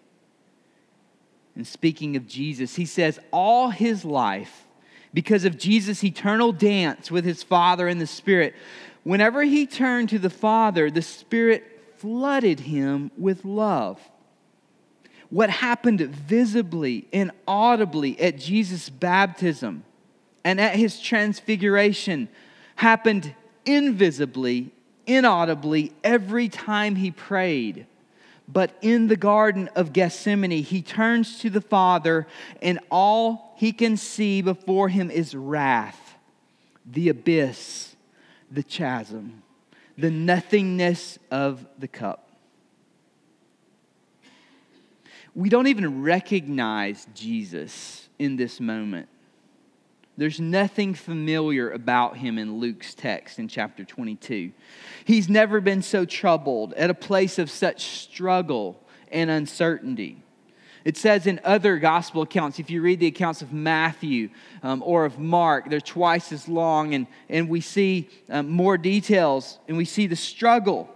In 1.56 1.64
speaking 1.64 2.14
of 2.16 2.26
Jesus, 2.26 2.74
he 2.76 2.84
says, 2.84 3.18
All 3.30 3.70
his 3.70 4.04
life, 4.04 4.66
because 5.14 5.46
of 5.46 5.56
Jesus' 5.56 6.04
eternal 6.04 6.52
dance 6.52 7.10
with 7.10 7.24
his 7.24 7.42
Father 7.42 7.88
in 7.88 8.00
the 8.00 8.06
Spirit, 8.06 8.54
whenever 9.04 9.44
he 9.44 9.66
turned 9.66 10.10
to 10.10 10.18
the 10.18 10.28
Father, 10.28 10.90
the 10.90 11.00
Spirit 11.00 11.64
flooded 11.96 12.60
him 12.60 13.12
with 13.16 13.46
love. 13.46 13.98
What 15.34 15.50
happened 15.50 16.00
visibly 16.00 17.08
and 17.12 17.32
audibly 17.48 18.20
at 18.20 18.38
Jesus' 18.38 18.88
baptism 18.88 19.82
and 20.44 20.60
at 20.60 20.76
his 20.76 21.00
transfiguration 21.00 22.28
happened 22.76 23.34
invisibly 23.66 24.70
inaudibly 25.08 25.92
every 26.04 26.48
time 26.48 26.94
he 26.94 27.10
prayed. 27.10 27.88
But 28.46 28.78
in 28.80 29.08
the 29.08 29.16
Garden 29.16 29.68
of 29.74 29.92
Gethsemane, 29.92 30.62
he 30.62 30.82
turns 30.82 31.40
to 31.40 31.50
the 31.50 31.60
Father, 31.60 32.28
and 32.62 32.78
all 32.88 33.56
he 33.56 33.72
can 33.72 33.96
see 33.96 34.40
before 34.40 34.88
him 34.88 35.10
is 35.10 35.34
wrath, 35.34 36.14
the 36.86 37.08
abyss, 37.08 37.96
the 38.52 38.62
chasm, 38.62 39.42
the 39.98 40.12
nothingness 40.12 41.18
of 41.32 41.66
the 41.76 41.88
cup. 41.88 42.23
We 45.34 45.48
don't 45.48 45.66
even 45.66 46.02
recognize 46.02 47.06
Jesus 47.14 48.08
in 48.18 48.36
this 48.36 48.60
moment. 48.60 49.08
There's 50.16 50.38
nothing 50.38 50.94
familiar 50.94 51.70
about 51.70 52.16
him 52.16 52.38
in 52.38 52.60
Luke's 52.60 52.94
text 52.94 53.40
in 53.40 53.48
chapter 53.48 53.84
22. 53.84 54.52
He's 55.04 55.28
never 55.28 55.60
been 55.60 55.82
so 55.82 56.04
troubled 56.04 56.72
at 56.74 56.88
a 56.88 56.94
place 56.94 57.40
of 57.40 57.50
such 57.50 57.84
struggle 57.84 58.80
and 59.10 59.28
uncertainty. 59.28 60.22
It 60.84 60.96
says 60.96 61.26
in 61.26 61.40
other 61.44 61.78
gospel 61.78 62.22
accounts, 62.22 62.58
if 62.58 62.70
you 62.70 62.82
read 62.82 63.00
the 63.00 63.06
accounts 63.06 63.42
of 63.42 63.52
Matthew 63.52 64.28
um, 64.62 64.82
or 64.84 65.04
of 65.04 65.18
Mark, 65.18 65.68
they're 65.70 65.80
twice 65.80 66.30
as 66.30 66.46
long, 66.46 66.94
and, 66.94 67.06
and 67.28 67.48
we 67.48 67.60
see 67.60 68.08
um, 68.28 68.50
more 68.50 68.76
details, 68.76 69.58
and 69.66 69.76
we 69.76 69.86
see 69.86 70.06
the 70.06 70.14
struggle. 70.14 70.93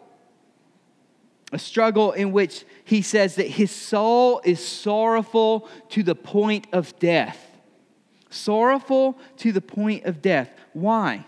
A 1.53 1.59
struggle 1.59 2.13
in 2.13 2.33
which 2.33 2.65
he 2.85 3.01
says 3.01 3.37
that 3.37 3.47
his 3.47 3.71
soul 3.71 4.41
is 4.45 4.65
sorrowful 4.65 5.69
to 5.91 6.03
the 6.03 6.15
point 6.15 6.67
of 6.73 6.99
death. 6.99 7.45
Sorrowful 8.29 9.19
to 9.39 9.53
the 9.53 9.63
point 9.63 10.05
of 10.05 10.21
death. 10.21 10.51
Why? 10.75 11.25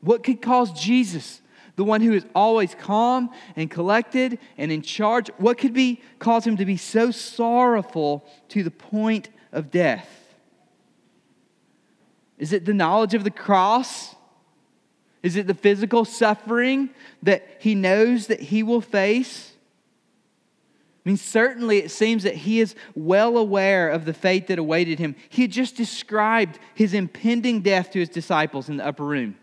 What 0.00 0.24
could 0.24 0.42
cause 0.42 0.72
Jesus 0.72 1.42
the 1.76 1.84
one 1.84 2.00
who 2.00 2.12
is 2.12 2.26
always 2.34 2.74
calm 2.74 3.30
and 3.56 3.70
collected 3.70 4.38
and 4.58 4.70
in 4.70 4.82
charge, 4.82 5.28
what 5.38 5.58
could 5.58 5.72
be 5.72 6.02
cause 6.18 6.46
him 6.46 6.56
to 6.58 6.66
be 6.66 6.76
so 6.76 7.10
sorrowful 7.10 8.26
to 8.48 8.62
the 8.62 8.70
point 8.70 9.30
of 9.52 9.70
death? 9.70 10.08
Is 12.38 12.52
it 12.52 12.64
the 12.64 12.74
knowledge 12.74 13.14
of 13.14 13.24
the 13.24 13.30
cross? 13.30 14.14
Is 15.22 15.36
it 15.36 15.46
the 15.46 15.54
physical 15.54 16.04
suffering 16.04 16.90
that 17.22 17.46
he 17.60 17.74
knows 17.74 18.26
that 18.26 18.40
he 18.40 18.62
will 18.62 18.80
face? 18.80 19.52
I 21.04 21.08
mean, 21.08 21.16
certainly 21.16 21.78
it 21.78 21.90
seems 21.90 22.22
that 22.22 22.34
he 22.34 22.60
is 22.60 22.74
well 22.94 23.36
aware 23.36 23.88
of 23.88 24.04
the 24.04 24.14
fate 24.14 24.46
that 24.48 24.58
awaited 24.58 24.98
him. 24.98 25.16
He 25.28 25.42
had 25.42 25.50
just 25.50 25.76
described 25.76 26.58
his 26.74 26.94
impending 26.94 27.60
death 27.60 27.90
to 27.92 27.98
his 27.98 28.08
disciples 28.08 28.68
in 28.68 28.76
the 28.76 28.86
upper 28.86 29.04
room 29.04 29.36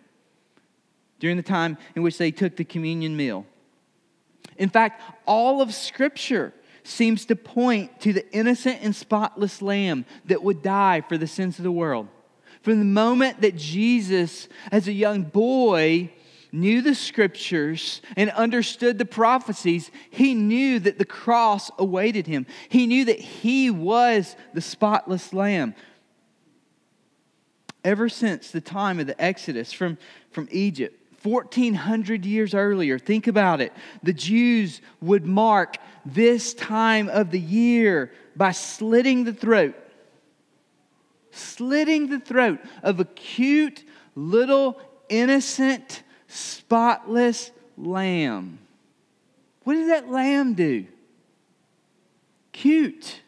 during 1.19 1.35
the 1.35 1.43
time 1.43 1.77
in 1.95 2.01
which 2.01 2.17
they 2.17 2.31
took 2.31 2.55
the 2.55 2.63
communion 2.63 3.15
meal. 3.17 3.45
In 4.57 4.69
fact, 4.69 5.01
all 5.25 5.61
of 5.61 5.73
Scripture 5.73 6.53
seems 6.83 7.25
to 7.25 7.35
point 7.35 7.99
to 8.01 8.13
the 8.13 8.29
innocent 8.33 8.79
and 8.81 8.95
spotless 8.95 9.61
Lamb 9.61 10.05
that 10.25 10.41
would 10.41 10.61
die 10.61 11.01
for 11.01 11.17
the 11.17 11.27
sins 11.27 11.57
of 11.57 11.63
the 11.63 11.71
world. 11.71 12.07
From 12.61 12.79
the 12.79 12.85
moment 12.85 13.41
that 13.41 13.55
Jesus, 13.55 14.49
as 14.71 14.87
a 14.87 14.93
young 14.93 15.23
boy, 15.23 16.11
knew 16.51 16.81
the 16.81 16.95
scriptures 16.95 18.01
and 18.15 18.29
understood 18.31 18.97
the 18.97 19.05
prophecies, 19.05 19.91
he 20.09 20.33
knew 20.33 20.79
that 20.79 20.97
the 20.97 21.05
cross 21.05 21.71
awaited 21.77 22.27
him. 22.27 22.45
He 22.67 22.87
knew 22.87 23.05
that 23.05 23.19
he 23.19 23.69
was 23.69 24.35
the 24.53 24.61
spotless 24.61 25.33
lamb. 25.33 25.75
Ever 27.83 28.09
since 28.09 28.51
the 28.51 28.61
time 28.61 28.99
of 28.99 29.07
the 29.07 29.21
Exodus 29.21 29.71
from, 29.71 29.97
from 30.31 30.49
Egypt, 30.51 30.95
1400 31.23 32.25
years 32.25 32.53
earlier, 32.53 32.97
think 32.97 33.27
about 33.27 33.61
it. 33.61 33.73
The 34.03 34.13
Jews 34.13 34.81
would 35.01 35.25
mark 35.25 35.77
this 36.05 36.53
time 36.53 37.09
of 37.09 37.31
the 37.31 37.39
year 37.39 38.11
by 38.35 38.51
slitting 38.51 39.23
the 39.23 39.33
throat, 39.33 39.75
slitting 41.31 42.09
the 42.09 42.19
throat 42.19 42.59
of 42.83 42.99
a 42.99 43.05
cute, 43.05 43.83
little, 44.15 44.79
innocent, 45.09 46.03
spotless 46.27 47.51
lamb. 47.77 48.59
What 49.63 49.75
did 49.75 49.89
that 49.89 50.09
lamb 50.09 50.53
do? 50.53 50.85
Cute. 52.51 53.21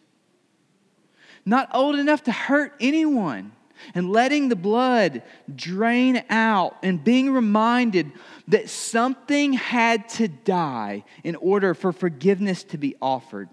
Not 1.45 1.69
old 1.73 1.95
enough 1.95 2.23
to 2.23 2.31
hurt 2.31 2.73
anyone 2.79 3.51
and 3.95 4.11
letting 4.11 4.49
the 4.49 4.55
blood 4.55 5.23
drain 5.53 6.23
out 6.29 6.77
and 6.83 7.03
being 7.03 7.31
reminded 7.31 8.11
that 8.47 8.69
something 8.69 9.53
had 9.53 10.07
to 10.09 10.27
die 10.27 11.03
in 11.23 11.35
order 11.35 11.73
for 11.73 11.91
forgiveness 11.91 12.63
to 12.65 12.77
be 12.77 12.95
offered. 13.01 13.49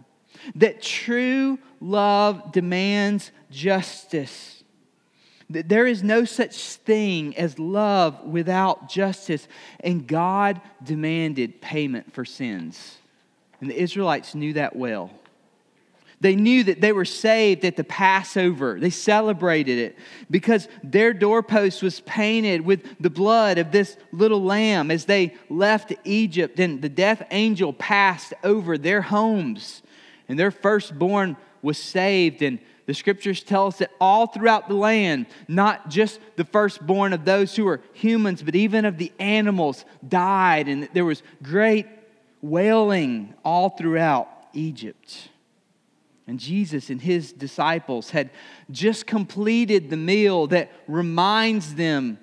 That 0.54 0.82
true 0.82 1.58
love 1.80 2.52
demands 2.52 3.32
justice. 3.50 4.62
There 5.50 5.86
is 5.86 6.02
no 6.02 6.24
such 6.24 6.56
thing 6.56 7.36
as 7.36 7.58
love 7.58 8.22
without 8.24 8.88
justice. 8.90 9.48
And 9.80 10.06
God 10.06 10.60
demanded 10.84 11.60
payment 11.60 12.12
for 12.12 12.24
sins. 12.24 12.98
And 13.60 13.70
the 13.70 13.80
Israelites 13.80 14.34
knew 14.34 14.52
that 14.54 14.76
well. 14.76 15.10
They 16.20 16.34
knew 16.34 16.64
that 16.64 16.80
they 16.80 16.92
were 16.92 17.04
saved 17.04 17.64
at 17.64 17.76
the 17.76 17.84
Passover. 17.84 18.78
They 18.80 18.90
celebrated 18.90 19.78
it 19.78 19.98
because 20.30 20.66
their 20.82 21.12
doorpost 21.12 21.80
was 21.80 22.00
painted 22.00 22.62
with 22.62 22.82
the 23.00 23.10
blood 23.10 23.56
of 23.58 23.70
this 23.70 23.96
little 24.10 24.42
lamb 24.42 24.90
as 24.90 25.04
they 25.04 25.34
left 25.48 25.92
Egypt. 26.04 26.58
And 26.58 26.82
the 26.82 26.88
death 26.88 27.22
angel 27.30 27.72
passed 27.72 28.34
over 28.42 28.76
their 28.76 29.00
homes, 29.00 29.82
and 30.28 30.38
their 30.38 30.50
firstborn 30.50 31.36
was 31.62 31.78
saved. 31.78 32.42
And 32.42 32.58
the 32.88 32.94
scriptures 32.94 33.42
tell 33.42 33.66
us 33.66 33.76
that 33.80 33.90
all 34.00 34.26
throughout 34.26 34.66
the 34.66 34.74
land, 34.74 35.26
not 35.46 35.90
just 35.90 36.20
the 36.36 36.44
firstborn 36.44 37.12
of 37.12 37.26
those 37.26 37.54
who 37.54 37.66
were 37.66 37.82
humans, 37.92 38.42
but 38.42 38.56
even 38.56 38.86
of 38.86 38.96
the 38.96 39.12
animals 39.18 39.84
died. 40.08 40.68
And 40.68 40.88
there 40.94 41.04
was 41.04 41.22
great 41.42 41.86
wailing 42.40 43.34
all 43.44 43.68
throughout 43.68 44.30
Egypt. 44.54 45.28
And 46.26 46.40
Jesus 46.40 46.88
and 46.88 46.98
his 46.98 47.30
disciples 47.30 48.08
had 48.08 48.30
just 48.70 49.06
completed 49.06 49.90
the 49.90 49.98
meal 49.98 50.46
that 50.46 50.72
reminds 50.86 51.74
them 51.74 52.18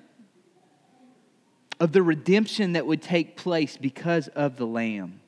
of 1.78 1.92
the 1.92 2.02
redemption 2.02 2.72
that 2.72 2.88
would 2.88 3.02
take 3.02 3.36
place 3.36 3.76
because 3.76 4.26
of 4.26 4.56
the 4.56 4.66
Lamb. 4.66 5.20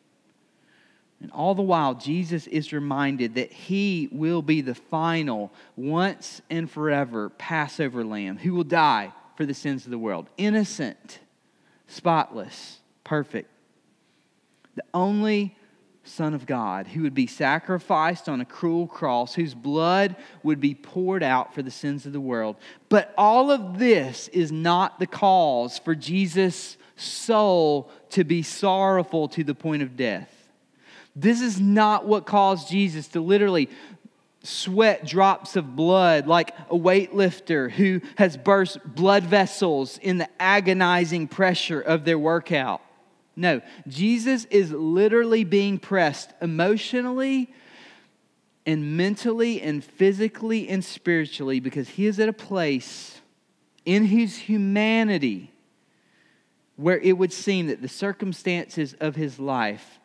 And 1.20 1.33
all 1.33 1.54
the 1.54 1.62
while, 1.62 1.94
Jesus 1.94 2.46
is 2.46 2.72
reminded 2.72 3.35
that 3.35 3.50
he 3.50 4.09
will 4.12 4.40
be 4.40 4.61
the 4.61 4.74
final, 4.74 5.52
once 5.76 6.40
and 6.48 6.70
forever 6.70 7.31
Passover 7.31 8.04
lamb 8.04 8.38
who 8.38 8.54
will 8.54 8.64
die 8.64 9.12
for 9.37 9.44
the 9.44 9.54
sins 9.54 9.85
of 9.85 9.90
the 9.90 9.98
world. 9.98 10.28
Innocent, 10.37 11.18
spotless, 11.88 12.78
perfect. 13.02 13.50
The 14.76 14.85
only 14.94 15.57
Son 16.04 16.35
of 16.35 16.46
God, 16.46 16.87
who 16.87 17.02
would 17.02 17.14
be 17.14 17.26
sacrificed 17.26 18.28
on 18.28 18.40
a 18.40 18.44
cruel 18.44 18.87
cross, 18.87 19.35
whose 19.35 19.54
blood 19.54 20.16
would 20.42 20.61
be 20.61 20.74
poured 20.74 21.22
out 21.22 21.54
for 21.54 21.62
the 21.62 21.70
sins 21.70 22.07
of 22.07 22.12
the 22.12 22.20
world. 22.20 22.57
But 22.88 23.12
all 23.18 23.50
of 23.50 23.78
this 23.78 24.28
is 24.28 24.50
not 24.50 24.98
the 24.98 25.07
cause 25.07 25.78
for 25.78 25.94
Jesus' 25.94 26.76
soul 26.96 27.90
to 28.11 28.24
be 28.24 28.42
sorrowful 28.42 29.28
to 29.28 29.44
the 29.44 29.54
point 29.54 29.83
of 29.83 29.96
death. 29.96 30.38
This 31.20 31.40
is 31.40 31.61
not 31.61 32.07
what 32.07 32.26
caused 32.26 32.68
Jesus 32.68 33.09
to 33.09 33.20
literally 33.20 33.68
sweat 34.44 35.04
drops 35.04 35.57
of 35.57 35.74
blood 35.74 36.28
like 36.28 36.54
a 36.70 36.76
weightlifter 36.76 37.68
who 37.70 38.00
has 38.16 38.37
burst 38.37 38.78
blood 38.85 39.24
vessels 39.24 39.98
in 39.98 40.18
the 40.18 40.28
agonizing 40.40 41.26
pressure 41.26 41.81
of 41.81 42.04
their 42.04 42.18
workout. 42.18 42.81
No, 43.35 43.61
Jesus 43.88 44.44
is 44.46 44.70
literally 44.70 45.42
being 45.42 45.78
pressed 45.78 46.33
emotionally 46.40 47.52
and 48.64 48.96
mentally 48.96 49.61
and 49.61 49.83
physically 49.83 50.68
and 50.68 50.85
spiritually 50.85 51.59
because 51.59 51.88
he 51.88 52.07
is 52.07 52.20
at 52.20 52.28
a 52.28 52.33
place 52.33 53.20
in 53.85 54.04
his 54.04 54.37
humanity 54.37 55.50
where 56.76 56.98
it 56.98 57.18
would 57.18 57.33
seem 57.33 57.66
that 57.66 57.83
the 57.83 57.88
circumstances 57.88 58.94
of 59.00 59.16
his 59.16 59.40
life 59.40 59.97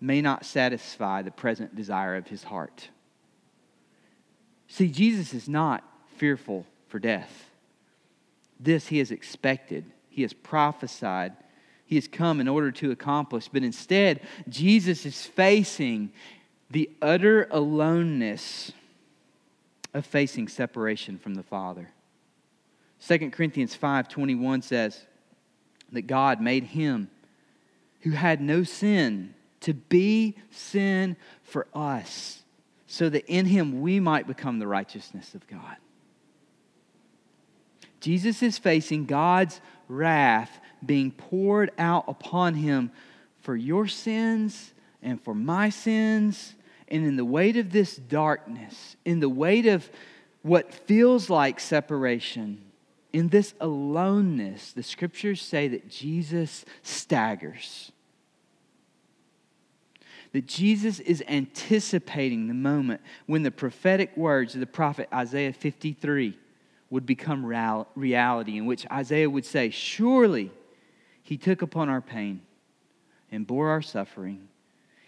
may 0.00 0.20
not 0.20 0.44
satisfy 0.44 1.22
the 1.22 1.30
present 1.30 1.74
desire 1.74 2.16
of 2.16 2.26
his 2.28 2.44
heart. 2.44 2.88
See, 4.68 4.88
Jesus 4.88 5.32
is 5.32 5.48
not 5.48 5.84
fearful 6.16 6.66
for 6.88 6.98
death. 6.98 7.50
This 8.58 8.88
he 8.88 8.98
has 8.98 9.10
expected, 9.10 9.84
he 10.08 10.22
has 10.22 10.32
prophesied 10.32 11.32
he 11.86 11.94
has 11.94 12.08
come 12.08 12.40
in 12.40 12.48
order 12.48 12.72
to 12.72 12.90
accomplish. 12.90 13.48
But 13.48 13.62
instead, 13.62 14.20
Jesus 14.48 15.06
is 15.06 15.24
facing 15.24 16.10
the 16.68 16.90
utter 17.00 17.46
aloneness 17.50 18.72
of 19.94 20.04
facing 20.04 20.48
separation 20.48 21.16
from 21.16 21.36
the 21.36 21.44
Father. 21.44 21.90
2 23.00 23.30
Corinthians 23.30 23.76
5:21 23.76 24.62
says 24.62 25.06
that 25.92 26.02
God 26.02 26.40
made 26.40 26.64
him 26.64 27.08
who 28.00 28.10
had 28.10 28.40
no 28.40 28.64
sin 28.64 29.34
to 29.66 29.74
be 29.74 30.36
sin 30.52 31.16
for 31.42 31.66
us 31.74 32.44
so 32.86 33.08
that 33.08 33.26
in 33.26 33.46
him 33.46 33.80
we 33.80 33.98
might 33.98 34.28
become 34.28 34.60
the 34.60 34.66
righteousness 34.66 35.34
of 35.34 35.44
God. 35.48 35.76
Jesus 37.98 38.44
is 38.44 38.58
facing 38.58 39.06
God's 39.06 39.60
wrath 39.88 40.60
being 40.84 41.10
poured 41.10 41.72
out 41.78 42.04
upon 42.06 42.54
him 42.54 42.92
for 43.40 43.56
your 43.56 43.88
sins 43.88 44.72
and 45.02 45.20
for 45.20 45.34
my 45.34 45.68
sins 45.70 46.54
And 46.86 47.04
in 47.04 47.16
the 47.16 47.24
weight 47.24 47.56
of 47.56 47.72
this 47.72 47.96
darkness, 47.96 48.94
in 49.04 49.18
the 49.18 49.28
weight 49.28 49.66
of 49.66 49.90
what 50.42 50.72
feels 50.72 51.28
like 51.28 51.58
separation, 51.58 52.62
in 53.12 53.30
this 53.30 53.52
aloneness, 53.60 54.70
the 54.70 54.84
scriptures 54.84 55.42
say 55.42 55.66
that 55.66 55.88
Jesus 55.88 56.64
staggers. 56.84 57.90
That 60.36 60.46
Jesus 60.46 61.00
is 61.00 61.24
anticipating 61.28 62.46
the 62.46 62.52
moment 62.52 63.00
when 63.24 63.42
the 63.42 63.50
prophetic 63.50 64.14
words 64.18 64.52
of 64.52 64.60
the 64.60 64.66
prophet 64.66 65.08
Isaiah 65.10 65.54
53 65.54 66.38
would 66.90 67.06
become 67.06 67.46
reality, 67.46 68.58
in 68.58 68.66
which 68.66 68.86
Isaiah 68.92 69.30
would 69.30 69.46
say, 69.46 69.70
Surely 69.70 70.52
he 71.22 71.38
took 71.38 71.62
upon 71.62 71.88
our 71.88 72.02
pain 72.02 72.42
and 73.32 73.46
bore 73.46 73.70
our 73.70 73.80
suffering. 73.80 74.48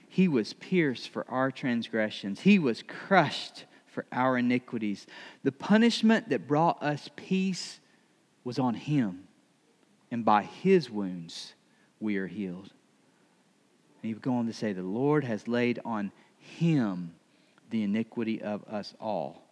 He 0.09 0.29
was 0.29 0.55
pierced 0.55 1.11
for 1.11 1.31
our 1.31 1.51
transgressions, 1.51 2.41
he 2.41 2.59
was 2.59 2.83
crushed 2.83 3.67
for 3.85 4.07
our 4.11 4.39
iniquities. 4.39 5.07
The 5.43 5.53
punishment 5.53 6.31
that 6.31 6.49
brought 6.49 6.83
us 6.83 7.11
peace 7.17 7.81
was 8.45 8.59
on 8.59 8.73
him, 8.73 9.25
and 10.11 10.25
by 10.25 10.45
his 10.45 10.89
wounds 10.89 11.53
we 12.01 12.17
are 12.17 12.29
healed. 12.29 12.73
And 14.03 14.09
he 14.09 14.15
would 14.15 14.23
go 14.23 14.35
on 14.35 14.47
to 14.47 14.53
say, 14.53 14.73
The 14.73 14.83
Lord 14.83 15.25
has 15.25 15.49
laid 15.49 15.81
on 15.85 16.13
him 16.39 17.15
the 17.71 17.83
iniquity 17.83 18.41
of 18.41 18.65
us 18.65 18.95
all. 19.01 19.43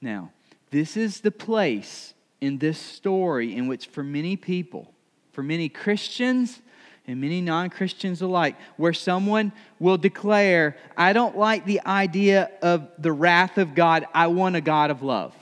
Now, 0.00 0.30
this 0.70 0.96
is 0.96 1.20
the 1.20 1.30
place 1.30 2.14
in 2.40 2.58
this 2.58 2.78
story 2.78 3.56
in 3.56 3.66
which, 3.66 3.86
for 3.86 4.04
many 4.04 4.36
people, 4.36 4.92
for 5.32 5.42
many 5.42 5.68
Christians 5.68 6.60
and 7.06 7.20
many 7.20 7.40
non 7.40 7.70
Christians 7.70 8.22
alike, 8.22 8.56
where 8.76 8.92
someone 8.92 9.52
will 9.78 9.98
declare, 9.98 10.76
I 10.96 11.12
don't 11.12 11.36
like 11.36 11.64
the 11.64 11.80
idea 11.84 12.50
of 12.62 12.88
the 12.98 13.12
wrath 13.12 13.58
of 13.58 13.74
God, 13.74 14.06
I 14.14 14.28
want 14.28 14.56
a 14.56 14.60
God 14.60 14.90
of 14.90 15.02
love. 15.02 15.34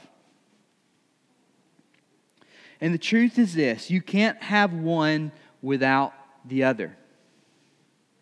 And 2.80 2.92
the 2.92 2.98
truth 2.98 3.38
is 3.38 3.54
this 3.54 3.90
you 3.90 4.02
can't 4.02 4.42
have 4.42 4.72
one 4.72 5.30
without 5.62 6.12
the 6.44 6.64
other. 6.64 6.96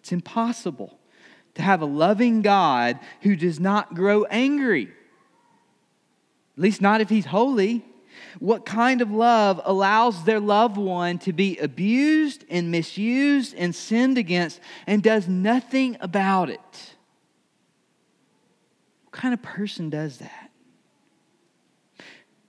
It's 0.00 0.12
impossible 0.12 0.98
to 1.55 1.62
have 1.62 1.83
a 1.83 1.87
loving 1.87 2.42
God 2.42 2.98
who 3.22 3.35
does 3.35 3.59
not 3.59 3.94
grow 3.94 4.24
angry, 4.24 4.85
at 6.57 6.62
least 6.62 6.81
not 6.81 7.00
if 7.00 7.09
he's 7.09 7.26
holy. 7.26 7.85
What 8.38 8.66
kind 8.66 9.00
of 9.00 9.11
love 9.11 9.61
allows 9.64 10.24
their 10.24 10.40
loved 10.40 10.76
one 10.76 11.18
to 11.20 11.33
be 11.33 11.57
abused 11.59 12.44
and 12.50 12.70
misused 12.70 13.55
and 13.57 13.74
sinned 13.74 14.18
against 14.18 14.61
and 14.87 15.03
does 15.03 15.26
nothing 15.26 15.96
about 16.00 16.50
it? 16.50 16.94
What 19.05 19.12
kind 19.12 19.35
of 19.35 19.42
person 19.42 19.90
does 19.90 20.18
that? 20.18 20.50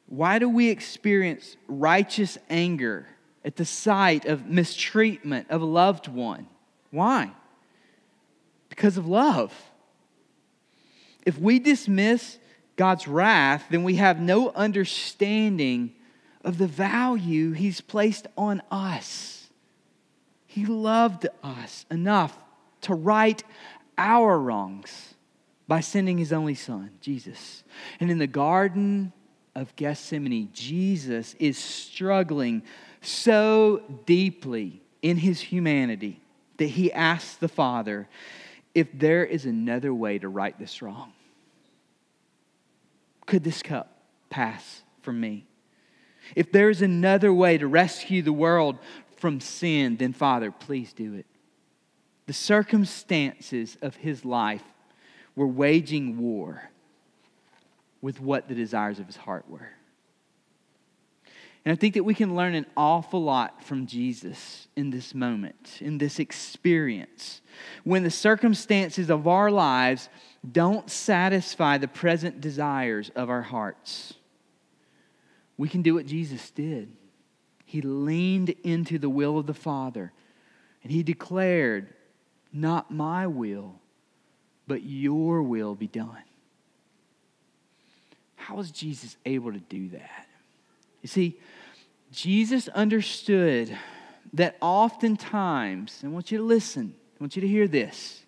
Why 0.07 0.39
do 0.39 0.49
we 0.49 0.69
experience 0.69 1.55
righteous 1.67 2.37
anger 2.49 3.07
at 3.43 3.55
the 3.55 3.65
sight 3.65 4.25
of 4.25 4.47
mistreatment 4.47 5.49
of 5.49 5.61
a 5.61 5.65
loved 5.65 6.07
one? 6.07 6.47
Why? 6.91 7.31
Because 8.69 8.97
of 8.97 9.07
love. 9.07 9.53
If 11.25 11.37
we 11.37 11.59
dismiss 11.59 12.37
God's 12.75 13.07
wrath, 13.07 13.65
then 13.69 13.83
we 13.83 13.95
have 13.95 14.19
no 14.19 14.49
understanding 14.49 15.93
of 16.43 16.57
the 16.57 16.67
value 16.67 17.51
He's 17.51 17.81
placed 17.81 18.27
on 18.37 18.61
us. 18.71 19.49
He 20.47 20.65
loved 20.65 21.27
us 21.43 21.85
enough 21.91 22.37
to 22.81 22.93
right 22.93 23.43
our 23.97 24.39
wrongs 24.39 25.13
by 25.67 25.79
sending 25.79 26.17
His 26.17 26.33
only 26.33 26.55
Son, 26.55 26.91
Jesus. 26.99 27.63
And 27.99 28.09
in 28.09 28.17
the 28.17 28.27
Garden 28.27 29.13
of 29.55 29.75
Gethsemane, 29.75 30.49
Jesus 30.51 31.35
is 31.39 31.57
struggling 31.57 32.63
so 33.01 33.81
deeply 34.05 34.81
in 35.01 35.17
His 35.17 35.41
humanity 35.41 36.21
that 36.57 36.67
He 36.67 36.91
asks 36.91 37.35
the 37.35 37.47
Father 37.47 38.07
if 38.73 38.87
there 38.93 39.25
is 39.25 39.45
another 39.45 39.93
way 39.93 40.19
to 40.19 40.29
right 40.29 40.57
this 40.57 40.81
wrong. 40.81 41.11
Could 43.25 43.43
this 43.43 43.61
cup 43.61 43.97
pass 44.29 44.83
from 45.01 45.19
me? 45.19 45.45
If 46.35 46.51
there's 46.51 46.81
another 46.81 47.33
way 47.33 47.57
to 47.57 47.67
rescue 47.67 48.21
the 48.21 48.33
world 48.33 48.77
from 49.17 49.39
sin, 49.39 49.97
then 49.97 50.13
Father, 50.13 50.51
please 50.51 50.93
do 50.93 51.15
it. 51.15 51.25
The 52.27 52.33
circumstances 52.33 53.77
of 53.81 53.95
his 53.95 54.23
life 54.23 54.63
were 55.35 55.47
waging 55.47 56.17
war 56.17 56.69
with 58.01 58.19
what 58.19 58.47
the 58.47 58.55
desires 58.55 58.99
of 58.99 59.07
his 59.07 59.17
heart 59.17 59.49
were. 59.49 59.69
And 61.63 61.71
I 61.71 61.75
think 61.75 61.93
that 61.93 62.03
we 62.03 62.15
can 62.15 62.35
learn 62.35 62.55
an 62.55 62.65
awful 62.75 63.23
lot 63.23 63.63
from 63.63 63.85
Jesus 63.85 64.67
in 64.75 64.89
this 64.89 65.13
moment, 65.13 65.77
in 65.79 65.99
this 65.99 66.17
experience. 66.17 67.41
When 67.83 68.03
the 68.03 68.09
circumstances 68.09 69.11
of 69.11 69.27
our 69.27 69.51
lives 69.51 70.09
don't 70.49 70.89
satisfy 70.89 71.77
the 71.77 71.87
present 71.87 72.41
desires 72.41 73.11
of 73.15 73.29
our 73.29 73.43
hearts, 73.43 74.15
we 75.55 75.69
can 75.69 75.83
do 75.83 75.93
what 75.93 76.07
Jesus 76.07 76.49
did. 76.49 76.91
He 77.63 77.81
leaned 77.81 78.49
into 78.63 78.97
the 78.97 79.09
will 79.09 79.37
of 79.37 79.45
the 79.45 79.53
Father 79.53 80.11
and 80.81 80.91
he 80.91 81.03
declared, 81.03 81.93
Not 82.51 82.89
my 82.89 83.27
will, 83.27 83.75
but 84.67 84.81
your 84.81 85.43
will 85.43 85.75
be 85.75 85.87
done. 85.87 86.23
How 88.35 88.55
was 88.55 88.71
Jesus 88.71 89.15
able 89.27 89.53
to 89.53 89.59
do 89.59 89.89
that? 89.89 90.27
You 91.01 91.07
see, 91.07 91.39
Jesus 92.11 92.67
understood 92.69 93.75
that 94.33 94.57
oftentimes, 94.61 96.01
I 96.03 96.07
want 96.07 96.31
you 96.31 96.37
to 96.37 96.43
listen, 96.43 96.93
I 97.19 97.23
want 97.23 97.35
you 97.35 97.41
to 97.41 97.47
hear 97.47 97.67
this. 97.67 98.21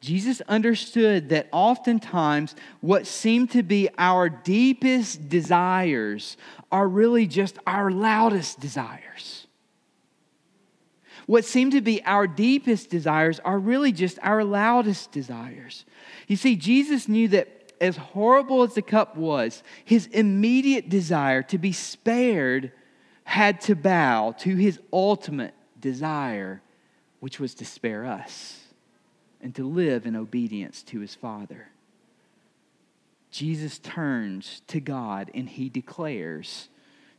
Jesus 0.00 0.40
understood 0.42 1.30
that 1.30 1.48
oftentimes 1.52 2.54
what 2.80 3.06
seem 3.06 3.48
to 3.48 3.62
be 3.62 3.88
our 3.98 4.28
deepest 4.28 5.28
desires 5.28 6.36
are 6.70 6.86
really 6.86 7.26
just 7.26 7.58
our 7.66 7.90
loudest 7.90 8.60
desires. 8.60 9.46
What 11.26 11.44
seem 11.44 11.72
to 11.72 11.80
be 11.80 12.04
our 12.04 12.26
deepest 12.26 12.88
desires 12.88 13.40
are 13.44 13.58
really 13.58 13.90
just 13.90 14.18
our 14.22 14.44
loudest 14.44 15.10
desires. 15.10 15.84
You 16.28 16.36
see, 16.36 16.54
Jesus 16.54 17.08
knew 17.08 17.26
that 17.28 17.48
as 17.80 17.96
horrible 17.96 18.62
as 18.62 18.74
the 18.74 18.82
cup 18.82 19.16
was, 19.16 19.62
his 19.84 20.06
immediate 20.06 20.88
desire 20.88 21.42
to 21.44 21.58
be 21.58 21.72
spared 21.72 22.72
had 23.24 23.60
to 23.62 23.74
bow 23.74 24.32
to 24.38 24.56
his 24.56 24.78
ultimate 24.92 25.54
desire, 25.80 26.62
which 27.20 27.40
was 27.40 27.54
to 27.54 27.64
spare 27.64 28.06
us 28.06 28.60
and 29.40 29.54
to 29.54 29.66
live 29.66 30.06
in 30.06 30.16
obedience 30.16 30.82
to 30.82 31.00
his 31.00 31.14
Father. 31.14 31.68
Jesus 33.30 33.78
turns 33.78 34.62
to 34.68 34.80
God 34.80 35.30
and 35.34 35.48
he 35.48 35.68
declares, 35.68 36.68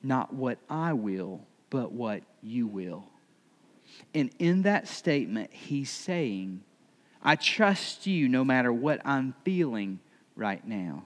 Not 0.01 0.33
what 0.33 0.57
I 0.69 0.93
will, 0.93 1.41
but 1.69 1.91
what 1.91 2.23
you 2.41 2.67
will. 2.67 3.05
And 4.15 4.31
in 4.39 4.63
that 4.63 4.87
statement, 4.87 5.51
he's 5.53 5.89
saying, 5.89 6.63
I 7.21 7.35
trust 7.35 8.07
you 8.07 8.27
no 8.29 8.43
matter 8.43 8.71
what 8.71 9.01
I'm 9.05 9.35
feeling 9.43 9.99
right 10.37 10.65
now. 10.65 11.03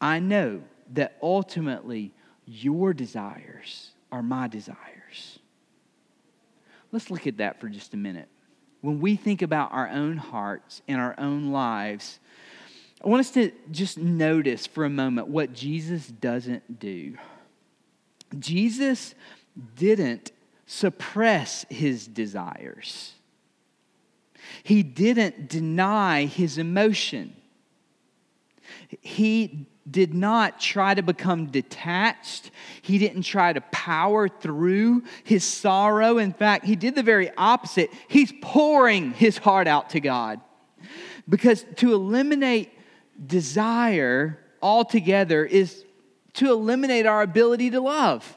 I 0.00 0.18
know 0.20 0.62
that 0.92 1.16
ultimately 1.22 2.12
your 2.46 2.92
desires 2.92 3.90
are 4.12 4.22
my 4.22 4.48
desires. 4.48 5.38
Let's 6.92 7.10
look 7.10 7.26
at 7.26 7.38
that 7.38 7.60
for 7.60 7.68
just 7.68 7.94
a 7.94 7.96
minute. 7.96 8.28
When 8.80 9.00
we 9.00 9.16
think 9.16 9.42
about 9.42 9.72
our 9.72 9.88
own 9.88 10.16
hearts 10.16 10.82
and 10.86 11.00
our 11.00 11.14
own 11.18 11.50
lives, 11.50 12.20
I 13.02 13.08
want 13.08 13.20
us 13.20 13.30
to 13.32 13.50
just 13.70 13.98
notice 13.98 14.66
for 14.66 14.84
a 14.84 14.90
moment 14.90 15.28
what 15.28 15.52
Jesus 15.52 16.06
doesn't 16.06 16.78
do. 16.78 17.16
Jesus 18.38 19.14
didn't 19.76 20.32
suppress 20.66 21.66
his 21.68 22.06
desires. 22.06 23.14
He 24.62 24.82
didn't 24.82 25.48
deny 25.48 26.26
his 26.26 26.58
emotion. 26.58 27.34
He 29.00 29.66
did 29.90 30.14
not 30.14 30.60
try 30.60 30.94
to 30.94 31.02
become 31.02 31.46
detached. 31.46 32.50
He 32.82 32.98
didn't 32.98 33.22
try 33.22 33.52
to 33.52 33.60
power 33.60 34.28
through 34.28 35.04
his 35.24 35.44
sorrow. 35.44 36.18
In 36.18 36.32
fact, 36.32 36.64
he 36.64 36.76
did 36.76 36.94
the 36.94 37.02
very 37.02 37.30
opposite. 37.36 37.90
He's 38.08 38.32
pouring 38.40 39.12
his 39.12 39.36
heart 39.36 39.68
out 39.68 39.90
to 39.90 40.00
God. 40.00 40.40
Because 41.28 41.64
to 41.76 41.92
eliminate 41.92 42.70
desire 43.26 44.38
altogether 44.62 45.44
is 45.44 45.84
to 46.34 46.50
eliminate 46.50 47.06
our 47.06 47.22
ability 47.22 47.70
to 47.70 47.80
love. 47.80 48.36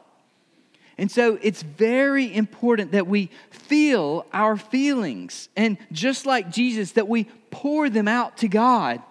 And 0.97 1.11
so 1.11 1.37
it's 1.41 1.61
very 1.61 2.33
important 2.33 2.91
that 2.91 3.07
we 3.07 3.29
feel 3.49 4.25
our 4.33 4.57
feelings. 4.57 5.49
And 5.55 5.77
just 5.91 6.25
like 6.25 6.51
Jesus, 6.51 6.93
that 6.93 7.07
we 7.07 7.25
pour 7.51 7.89
them 7.89 8.07
out 8.07 8.37
to 8.37 8.47
God. 8.47 9.01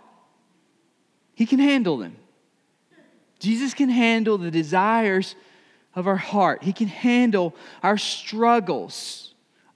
He 1.36 1.46
can 1.46 1.60
handle 1.60 1.98
them. 1.98 2.16
Jesus 3.38 3.74
can 3.74 3.90
handle 3.90 4.38
the 4.38 4.50
desires 4.50 5.36
of 5.94 6.06
our 6.06 6.16
heart, 6.16 6.64
He 6.64 6.72
can 6.72 6.88
handle 6.88 7.54
our 7.82 7.96
struggles, 7.96 9.34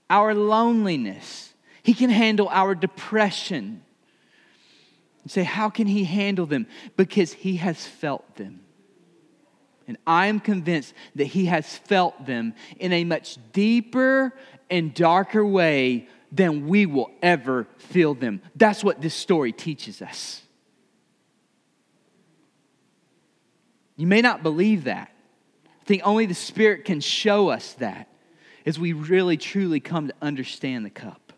our 0.09 0.35
loneliness, 0.35 1.53
He 1.81 1.93
can 1.93 2.09
handle 2.09 2.49
our 2.49 2.75
depression. 2.75 3.83
Say, 5.27 5.43
How 5.43 5.69
can 5.69 5.87
He 5.87 6.03
handle 6.03 6.47
them? 6.47 6.67
Because 6.97 7.31
He 7.31 7.57
has 7.57 7.85
felt 7.85 8.35
them. 8.35 8.61
And 9.87 9.97
I 10.07 10.27
am 10.27 10.39
convinced 10.39 10.93
that 11.15 11.25
he 11.25 11.45
has 11.45 11.77
felt 11.77 12.25
them 12.25 12.53
in 12.79 12.93
a 12.93 13.03
much 13.03 13.37
deeper 13.51 14.33
and 14.69 14.93
darker 14.93 15.45
way 15.45 16.07
than 16.31 16.67
we 16.67 16.85
will 16.85 17.11
ever 17.21 17.67
feel 17.77 18.13
them. 18.13 18.41
That's 18.55 18.83
what 18.83 19.01
this 19.01 19.13
story 19.13 19.51
teaches 19.51 20.01
us. 20.01 20.43
You 24.01 24.07
may 24.07 24.21
not 24.21 24.41
believe 24.41 24.85
that. 24.85 25.11
I 25.63 25.85
think 25.85 26.01
only 26.03 26.25
the 26.25 26.33
Spirit 26.33 26.85
can 26.85 27.01
show 27.01 27.49
us 27.49 27.73
that 27.73 28.07
as 28.65 28.79
we 28.79 28.93
really 28.93 29.37
truly 29.37 29.79
come 29.79 30.07
to 30.07 30.13
understand 30.23 30.83
the 30.83 30.89
cup. 30.89 31.33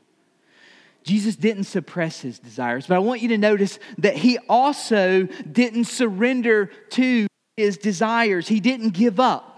Jesus 1.04 1.36
didn't 1.36 1.66
suppress 1.66 2.22
his 2.22 2.40
desires, 2.40 2.88
but 2.88 2.96
I 2.96 3.00
want 3.00 3.20
you 3.20 3.28
to 3.28 3.38
notice 3.38 3.80
that 3.98 4.16
he 4.16 4.38
also 4.48 5.24
didn't 5.24 5.84
surrender 5.88 6.68
to 6.92 7.28
his 7.58 7.78
desires. 7.78 8.48
He 8.48 8.62
didn't 8.62 8.92
give 8.92 9.20
up. 9.20 9.53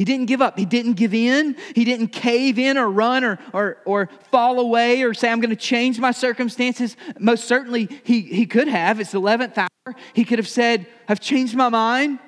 He 0.00 0.06
didn't 0.06 0.26
give 0.28 0.40
up. 0.40 0.58
He 0.58 0.64
didn't 0.64 0.94
give 0.94 1.12
in. 1.12 1.56
He 1.74 1.84
didn't 1.84 2.08
cave 2.08 2.58
in 2.58 2.78
or 2.78 2.90
run 2.90 3.22
or, 3.22 3.38
or, 3.52 3.76
or 3.84 4.08
fall 4.30 4.58
away 4.58 5.02
or 5.02 5.12
say, 5.12 5.30
I'm 5.30 5.40
going 5.40 5.50
to 5.50 5.56
change 5.56 6.00
my 6.00 6.10
circumstances. 6.10 6.96
Most 7.18 7.44
certainly, 7.44 7.86
he, 8.02 8.22
he 8.22 8.46
could 8.46 8.66
have. 8.66 8.98
It's 8.98 9.10
the 9.10 9.20
11th 9.20 9.58
hour. 9.58 9.94
He 10.14 10.24
could 10.24 10.38
have 10.38 10.48
said, 10.48 10.86
I've 11.06 11.20
changed 11.20 11.54
my 11.54 11.68
mind. 11.68 12.18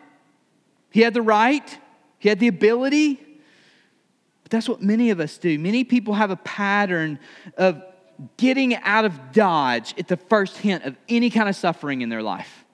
He 0.91 1.01
had 1.01 1.15
the 1.15 1.23
right, 1.23 1.79
he 2.19 2.29
had 2.29 2.41
the 2.41 2.49
ability. 2.49 3.15
But 4.43 4.51
that's 4.51 4.69
what 4.69 4.83
many 4.83 5.09
of 5.09 5.19
us 5.19 5.39
do. 5.39 5.59
Many 5.59 5.83
people 5.83 6.13
have 6.13 6.31
a 6.31 6.37
pattern 6.37 7.19
of 7.57 7.83
getting 8.37 8.77
out 8.77 9.07
of 9.07 9.33
Dodge 9.33 9.95
at 9.99 10.09
the 10.09 10.19
first 10.19 10.59
hint 10.59 10.85
of 10.85 10.95
any 11.09 11.31
kind 11.31 11.49
of 11.49 11.57
suffering 11.57 12.03
in 12.03 12.11
their 12.11 12.23
life. 12.23 12.67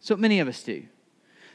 So 0.00 0.16
many 0.16 0.38
of 0.40 0.48
us 0.48 0.62
do. 0.62 0.82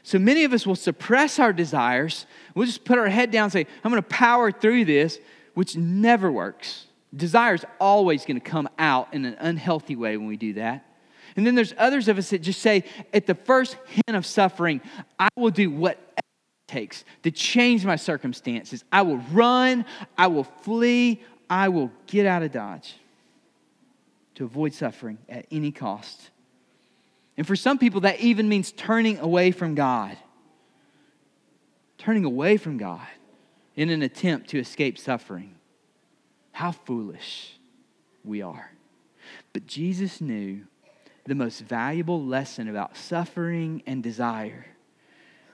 So 0.02 0.18
many 0.18 0.44
of 0.44 0.52
us 0.52 0.66
will 0.66 0.76
suppress 0.76 1.38
our 1.38 1.52
desires. 1.52 2.26
We'll 2.54 2.66
just 2.66 2.84
put 2.84 2.98
our 2.98 3.08
head 3.08 3.30
down 3.30 3.44
and 3.44 3.52
say, 3.52 3.66
I'm 3.84 3.90
going 3.90 4.02
to 4.02 4.08
power 4.08 4.50
through 4.50 4.84
this, 4.86 5.18
which 5.54 5.76
never 5.76 6.30
works. 6.30 6.86
Desire 7.14 7.54
is 7.54 7.64
always 7.80 8.24
going 8.24 8.40
to 8.40 8.46
come 8.46 8.68
out 8.78 9.12
in 9.12 9.24
an 9.24 9.36
unhealthy 9.38 9.96
way 9.96 10.16
when 10.16 10.26
we 10.26 10.36
do 10.36 10.54
that. 10.54 10.84
And 11.36 11.46
then 11.46 11.54
there's 11.54 11.74
others 11.78 12.08
of 12.08 12.18
us 12.18 12.30
that 12.30 12.40
just 12.40 12.60
say, 12.60 12.84
at 13.12 13.26
the 13.26 13.34
first 13.34 13.76
hint 13.86 14.16
of 14.16 14.26
suffering, 14.26 14.80
I 15.18 15.28
will 15.36 15.50
do 15.50 15.70
whatever 15.70 16.00
it 16.18 16.72
takes 16.72 17.04
to 17.22 17.30
change 17.30 17.84
my 17.84 17.96
circumstances. 17.96 18.84
I 18.90 19.02
will 19.02 19.18
run, 19.32 19.84
I 20.16 20.26
will 20.26 20.44
flee, 20.44 21.22
I 21.48 21.68
will 21.68 21.92
get 22.06 22.26
out 22.26 22.42
of 22.42 22.52
Dodge 22.52 22.94
to 24.34 24.44
avoid 24.44 24.74
suffering 24.74 25.18
at 25.28 25.46
any 25.50 25.72
cost. 25.72 26.30
And 27.38 27.46
for 27.46 27.54
some 27.54 27.78
people, 27.78 28.00
that 28.00 28.18
even 28.18 28.48
means 28.48 28.72
turning 28.72 29.20
away 29.20 29.52
from 29.52 29.76
God. 29.76 30.16
Turning 31.96 32.24
away 32.24 32.56
from 32.56 32.78
God 32.78 33.06
in 33.76 33.90
an 33.90 34.02
attempt 34.02 34.50
to 34.50 34.58
escape 34.58 34.98
suffering. 34.98 35.54
How 36.50 36.72
foolish 36.72 37.56
we 38.24 38.42
are. 38.42 38.72
But 39.52 39.68
Jesus 39.68 40.20
knew 40.20 40.62
the 41.26 41.36
most 41.36 41.60
valuable 41.60 42.24
lesson 42.24 42.68
about 42.68 42.96
suffering 42.96 43.84
and 43.86 44.02
desire 44.02 44.66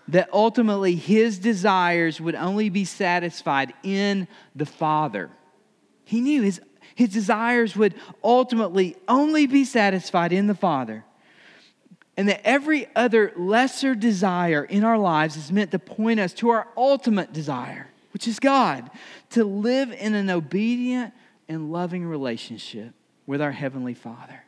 that 0.08 0.28
ultimately 0.32 0.94
his 0.94 1.38
desires 1.38 2.18
would 2.20 2.34
only 2.34 2.70
be 2.70 2.84
satisfied 2.86 3.74
in 3.82 4.26
the 4.54 4.66
Father. 4.66 5.30
He 6.04 6.20
knew 6.20 6.42
his, 6.42 6.60
his 6.94 7.10
desires 7.10 7.76
would 7.76 7.94
ultimately 8.22 8.96
only 9.06 9.46
be 9.46 9.64
satisfied 9.64 10.32
in 10.32 10.46
the 10.46 10.54
Father 10.54 11.04
and 12.16 12.28
that 12.28 12.46
every 12.46 12.86
other 12.94 13.32
lesser 13.36 13.94
desire 13.94 14.64
in 14.64 14.84
our 14.84 14.98
lives 14.98 15.36
is 15.36 15.50
meant 15.50 15.70
to 15.72 15.78
point 15.78 16.20
us 16.20 16.32
to 16.34 16.50
our 16.50 16.68
ultimate 16.76 17.32
desire, 17.32 17.88
which 18.12 18.28
is 18.28 18.38
God, 18.38 18.90
to 19.30 19.44
live 19.44 19.92
in 19.92 20.14
an 20.14 20.30
obedient 20.30 21.12
and 21.48 21.72
loving 21.72 22.06
relationship 22.06 22.92
with 23.26 23.42
our 23.42 23.50
Heavenly 23.50 23.94
Father. 23.94 24.44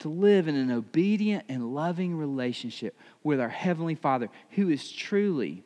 To 0.00 0.08
live 0.08 0.48
in 0.48 0.54
an 0.56 0.70
obedient 0.70 1.44
and 1.48 1.74
loving 1.74 2.16
relationship 2.16 2.96
with 3.22 3.40
our 3.40 3.48
Heavenly 3.48 3.96
Father, 3.96 4.30
who 4.50 4.70
is 4.70 4.90
truly 4.90 5.64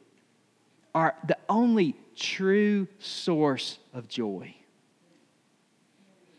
our, 0.95 1.15
the 1.27 1.39
only 1.49 1.97
true 2.17 2.89
source 2.99 3.79
of 3.95 4.09
joy. 4.09 4.55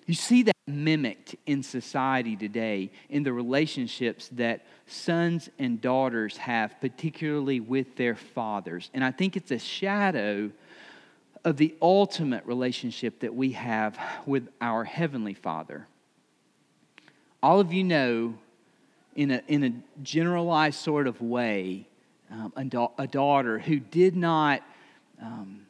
You 0.06 0.14
see 0.14 0.44
that 0.44 0.54
mimicked 0.68 1.36
in 1.46 1.64
society 1.64 2.36
today 2.36 2.92
in 3.10 3.24
the 3.24 3.34
relationships 3.34 4.30
that 4.34 4.66
sons 4.88 5.50
and 5.60 5.82
daughters 5.82 6.38
have, 6.38 6.80
particularly 6.82 7.60
with 7.60 7.96
their 7.96 8.16
fathers. 8.16 8.90
And 8.94 9.04
I 9.04 9.12
think 9.12 9.36
it's 9.36 9.52
a 9.52 9.60
shadow 9.60 10.52
of 11.44 11.58
the 11.58 11.76
ultimate 11.82 12.46
relationship 12.46 13.20
that 13.20 13.34
we 13.34 13.52
have 13.52 14.00
with 14.26 14.48
our 14.62 14.84
Heavenly 14.84 15.34
Father. 15.34 15.88
All 17.42 17.60
of 17.60 17.74
you 17.74 17.84
know, 17.84 18.36
in 19.16 19.32
a, 19.32 19.42
in 19.48 19.64
a 19.64 20.02
generalized 20.02 20.80
sort 20.80 21.08
of 21.08 21.22
way, 21.22 21.88
um, 22.32 22.54
a, 22.56 22.64
da- 22.64 22.92
a, 22.98 23.06
daughter 23.06 23.60
who 23.60 23.80
did 23.80 24.16
not. 24.16 24.64
Um, 25.22 25.63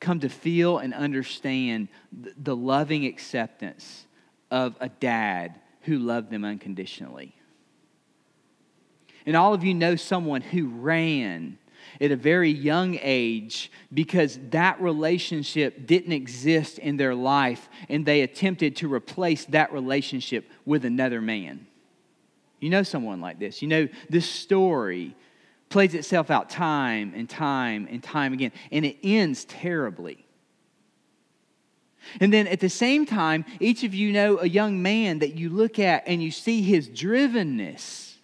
come 0.00 0.20
to 0.20 0.28
feel 0.28 0.78
and 0.78 0.94
understand 0.94 1.88
the 2.12 2.56
loving 2.56 3.06
acceptance 3.06 4.06
of 4.50 4.76
a 4.80 4.88
dad 4.88 5.54
who 5.82 5.98
loved 5.98 6.30
them 6.30 6.44
unconditionally. 6.44 7.34
And 9.24 9.36
all 9.36 9.54
of 9.54 9.64
you 9.64 9.74
know 9.74 9.96
someone 9.96 10.40
who 10.40 10.68
ran 10.68 11.58
at 12.00 12.12
a 12.12 12.16
very 12.16 12.50
young 12.50 12.98
age 13.00 13.70
because 13.92 14.38
that 14.50 14.80
relationship 14.80 15.86
didn't 15.86 16.12
exist 16.12 16.78
in 16.78 16.96
their 16.96 17.14
life 17.14 17.68
and 17.88 18.04
they 18.04 18.22
attempted 18.22 18.76
to 18.76 18.92
replace 18.92 19.44
that 19.46 19.72
relationship 19.72 20.48
with 20.64 20.84
another 20.84 21.20
man. 21.20 21.66
You 22.60 22.70
know 22.70 22.82
someone 22.82 23.20
like 23.20 23.38
this. 23.38 23.62
You 23.62 23.68
know 23.68 23.88
this 24.08 24.28
story 24.28 25.14
plays 25.68 25.94
itself 25.94 26.30
out 26.30 26.48
time 26.48 27.12
and 27.14 27.28
time 27.28 27.88
and 27.90 28.02
time 28.02 28.32
again, 28.32 28.52
and 28.70 28.84
it 28.84 28.96
ends 29.02 29.44
terribly. 29.44 30.24
And 32.20 32.32
then 32.32 32.46
at 32.46 32.60
the 32.60 32.68
same 32.68 33.04
time, 33.04 33.44
each 33.58 33.82
of 33.82 33.92
you 33.94 34.12
know 34.12 34.38
a 34.38 34.46
young 34.46 34.80
man 34.80 35.18
that 35.18 35.34
you 35.34 35.50
look 35.50 35.78
at 35.78 36.04
and 36.06 36.22
you 36.22 36.30
see 36.30 36.62
his 36.62 36.88
drivenness. 36.88 38.14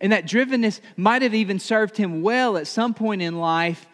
And 0.00 0.10
that 0.10 0.26
drivenness 0.26 0.80
might 0.96 1.22
have 1.22 1.34
even 1.34 1.60
served 1.60 1.96
him 1.96 2.22
well 2.22 2.56
at 2.56 2.66
some 2.66 2.94
point 2.94 3.22
in 3.22 3.38
life, 3.38 3.86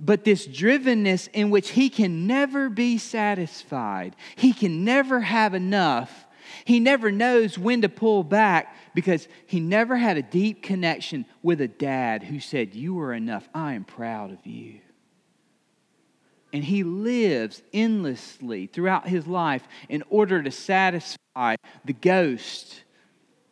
but 0.00 0.24
this 0.24 0.48
drivenness 0.48 1.28
in 1.32 1.50
which 1.50 1.70
he 1.70 1.88
can 1.88 2.26
never 2.26 2.68
be 2.68 2.98
satisfied, 2.98 4.16
he 4.34 4.52
can 4.52 4.84
never 4.84 5.20
have 5.20 5.54
enough 5.54 6.26
he 6.64 6.80
never 6.80 7.10
knows 7.10 7.58
when 7.58 7.82
to 7.82 7.88
pull 7.88 8.24
back 8.24 8.76
because 8.94 9.28
he 9.46 9.60
never 9.60 9.96
had 9.96 10.16
a 10.16 10.22
deep 10.22 10.62
connection 10.62 11.24
with 11.42 11.60
a 11.60 11.68
dad 11.68 12.22
who 12.22 12.40
said, 12.40 12.74
You 12.74 12.98
are 13.00 13.14
enough. 13.14 13.48
I 13.54 13.74
am 13.74 13.84
proud 13.84 14.32
of 14.32 14.46
you. 14.46 14.80
And 16.52 16.62
he 16.62 16.84
lives 16.84 17.62
endlessly 17.72 18.66
throughout 18.66 19.08
his 19.08 19.26
life 19.26 19.66
in 19.88 20.02
order 20.10 20.42
to 20.42 20.50
satisfy 20.50 21.56
the 21.84 21.94
ghost 21.94 22.84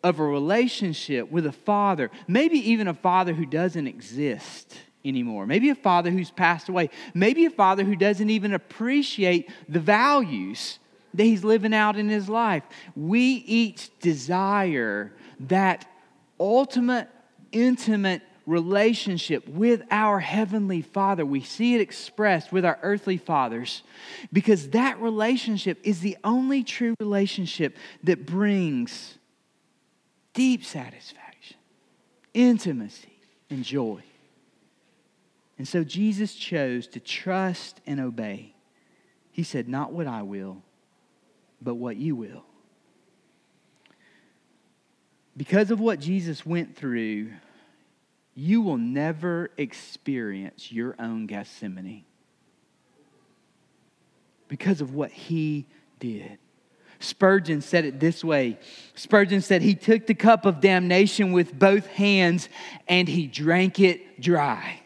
of 0.03 0.18
a 0.18 0.24
relationship 0.24 1.31
with 1.31 1.46
a 1.46 1.53
father, 1.53 2.11
maybe 2.29 2.59
even 2.70 2.88
a 2.88 2.94
father 2.94 3.33
who 3.33 3.46
doesn't 3.46 3.87
exist 3.87 4.76
anymore. 5.05 5.46
Maybe 5.46 5.70
a 5.70 5.74
father 5.74 6.11
who's 6.11 6.31
passed 6.31 6.68
away. 6.68 6.90
Maybe 7.14 7.46
a 7.46 7.50
father 7.50 7.85
who 7.85 7.96
doesn't 7.96 8.31
even 8.31 8.53
appreciate 8.53 9.50
the 9.68 9.81
values 9.81 10.79
that 11.14 11.24
he's 11.24 11.42
living 11.42 11.74
out 11.74 11.96
in 11.96 12.09
his 12.09 12.29
life. 12.29 12.62
We 12.94 13.20
each 13.46 13.98
desire 14.00 15.12
that 15.48 15.87
ultimate, 16.38 17.09
intimate 17.53 18.22
relationship 18.46 19.46
with 19.48 19.83
our 19.90 20.18
Heavenly 20.18 20.83
Father. 20.83 21.24
We 21.24 21.40
see 21.40 21.74
it 21.74 21.81
expressed 21.81 22.53
with 22.53 22.64
our 22.64 22.79
earthly 22.83 23.16
fathers 23.16 23.83
because 24.33 24.70
that 24.70 25.00
relationship 25.00 25.79
is 25.85 26.00
the 26.00 26.16
only 26.24 26.64
true 26.64 26.94
relationship 27.00 27.76
that 28.05 28.26
brings 28.26 29.18
deep 30.35 30.64
satisfaction, 30.64 31.57
intimacy, 32.35 33.18
and 33.50 33.64
joy. 33.64 34.03
And 35.59 35.68
so 35.68 35.85
Jesus 35.85 36.35
chose 36.35 36.87
to 36.88 37.00
trust 37.00 37.81
and 37.87 38.00
obey. 38.00 38.55
He 39.31 39.42
said, 39.42 39.68
Not 39.68 39.92
what 39.92 40.07
I 40.07 40.22
will, 40.22 40.62
but 41.61 41.74
what 41.74 41.96
you 41.96 42.16
will. 42.16 42.44
Because 45.40 45.70
of 45.70 45.81
what 45.81 46.00
Jesus 46.00 46.44
went 46.44 46.76
through, 46.76 47.31
you 48.35 48.61
will 48.61 48.76
never 48.76 49.48
experience 49.57 50.70
your 50.70 50.94
own 50.98 51.24
Gethsemane 51.24 52.05
because 54.48 54.83
of 54.83 54.94
what 54.94 55.11
he 55.11 55.66
did. 55.98 56.37
Spurgeon 56.98 57.62
said 57.62 57.87
it 57.87 57.98
this 57.98 58.22
way 58.22 58.59
Spurgeon 58.94 59.40
said, 59.40 59.62
He 59.62 59.74
took 59.74 60.07
the 60.07 60.12
cup 60.12 60.44
of 60.44 60.61
damnation 60.61 61.33
with 61.33 61.59
both 61.59 61.87
hands 61.87 62.50
and 62.87 63.09
he 63.09 63.26
drank 63.26 63.81
it 63.81 64.20
dry. 64.20 64.83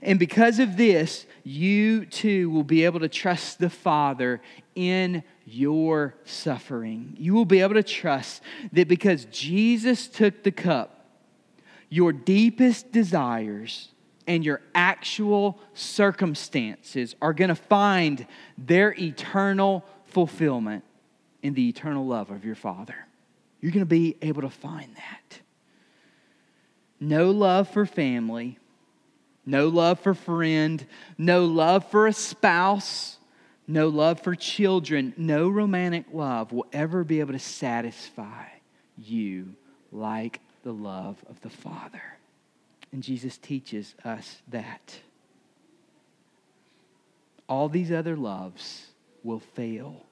And 0.00 0.18
because 0.18 0.58
of 0.58 0.78
this, 0.78 1.26
you 1.44 2.06
too 2.06 2.48
will 2.48 2.64
be 2.64 2.86
able 2.86 3.00
to 3.00 3.10
trust 3.10 3.58
the 3.58 3.68
Father 3.68 4.40
in 4.78 5.24
your 5.44 6.14
suffering. 6.24 7.16
You 7.18 7.34
will 7.34 7.44
be 7.44 7.62
able 7.62 7.74
to 7.74 7.82
trust 7.82 8.42
that 8.72 8.86
because 8.86 9.24
Jesus 9.24 10.06
took 10.06 10.44
the 10.44 10.52
cup, 10.52 11.04
your 11.88 12.12
deepest 12.12 12.92
desires 12.92 13.88
and 14.28 14.44
your 14.44 14.60
actual 14.76 15.58
circumstances 15.74 17.16
are 17.20 17.32
going 17.32 17.48
to 17.48 17.56
find 17.56 18.24
their 18.56 18.94
eternal 18.96 19.84
fulfillment 20.04 20.84
in 21.42 21.54
the 21.54 21.68
eternal 21.68 22.06
love 22.06 22.30
of 22.30 22.44
your 22.44 22.54
Father. 22.54 22.94
You're 23.60 23.72
going 23.72 23.80
to 23.80 23.86
be 23.86 24.16
able 24.22 24.42
to 24.42 24.50
find 24.50 24.94
that. 24.94 25.40
No 27.00 27.32
love 27.32 27.68
for 27.68 27.84
family, 27.84 28.58
no 29.44 29.66
love 29.66 29.98
for 29.98 30.14
friend, 30.14 30.86
no 31.16 31.46
love 31.46 31.90
for 31.90 32.06
a 32.06 32.12
spouse, 32.12 33.17
no 33.68 33.88
love 33.88 34.20
for 34.20 34.34
children, 34.34 35.12
no 35.18 35.48
romantic 35.48 36.06
love 36.12 36.52
will 36.52 36.66
ever 36.72 37.04
be 37.04 37.20
able 37.20 37.34
to 37.34 37.38
satisfy 37.38 38.46
you 38.96 39.54
like 39.92 40.40
the 40.64 40.72
love 40.72 41.16
of 41.28 41.40
the 41.42 41.50
Father. 41.50 42.02
And 42.90 43.02
Jesus 43.02 43.36
teaches 43.36 43.94
us 44.04 44.38
that. 44.48 45.00
All 47.46 47.68
these 47.68 47.92
other 47.92 48.16
loves 48.16 48.86
will 49.22 49.40
fail. 49.40 50.06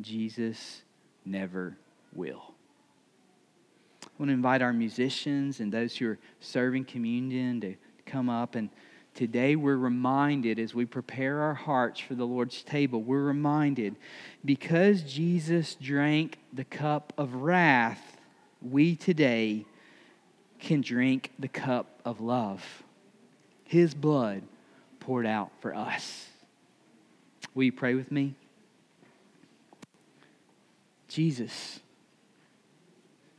Jesus 0.00 0.82
never 1.26 1.76
will. 2.14 2.54
I 4.02 4.08
want 4.18 4.30
to 4.30 4.34
invite 4.34 4.62
our 4.62 4.72
musicians 4.72 5.60
and 5.60 5.70
those 5.70 5.96
who 5.96 6.08
are 6.08 6.18
serving 6.40 6.86
communion 6.86 7.60
to 7.60 7.74
come 8.06 8.30
up. 8.30 8.54
And 8.54 8.70
today 9.18 9.56
we're 9.56 9.76
reminded 9.76 10.60
as 10.60 10.76
we 10.76 10.84
prepare 10.84 11.40
our 11.40 11.54
hearts 11.54 11.98
for 11.98 12.14
the 12.14 12.24
Lord's 12.24 12.62
table, 12.62 13.02
we're 13.02 13.24
reminded 13.24 13.96
because 14.44 15.02
Jesus 15.02 15.74
drank 15.74 16.38
the 16.52 16.62
cup 16.62 17.12
of 17.18 17.34
wrath, 17.34 18.16
we 18.62 18.94
today 18.94 19.66
can 20.60 20.82
drink 20.82 21.32
the 21.36 21.48
cup 21.48 22.00
of 22.04 22.20
love. 22.20 22.64
His 23.64 23.92
blood 23.92 24.44
poured 25.00 25.26
out 25.26 25.50
for 25.60 25.74
us. 25.74 26.28
Will 27.56 27.64
you 27.64 27.72
pray 27.72 27.94
with 27.96 28.12
me? 28.12 28.36
Jesus, 31.08 31.80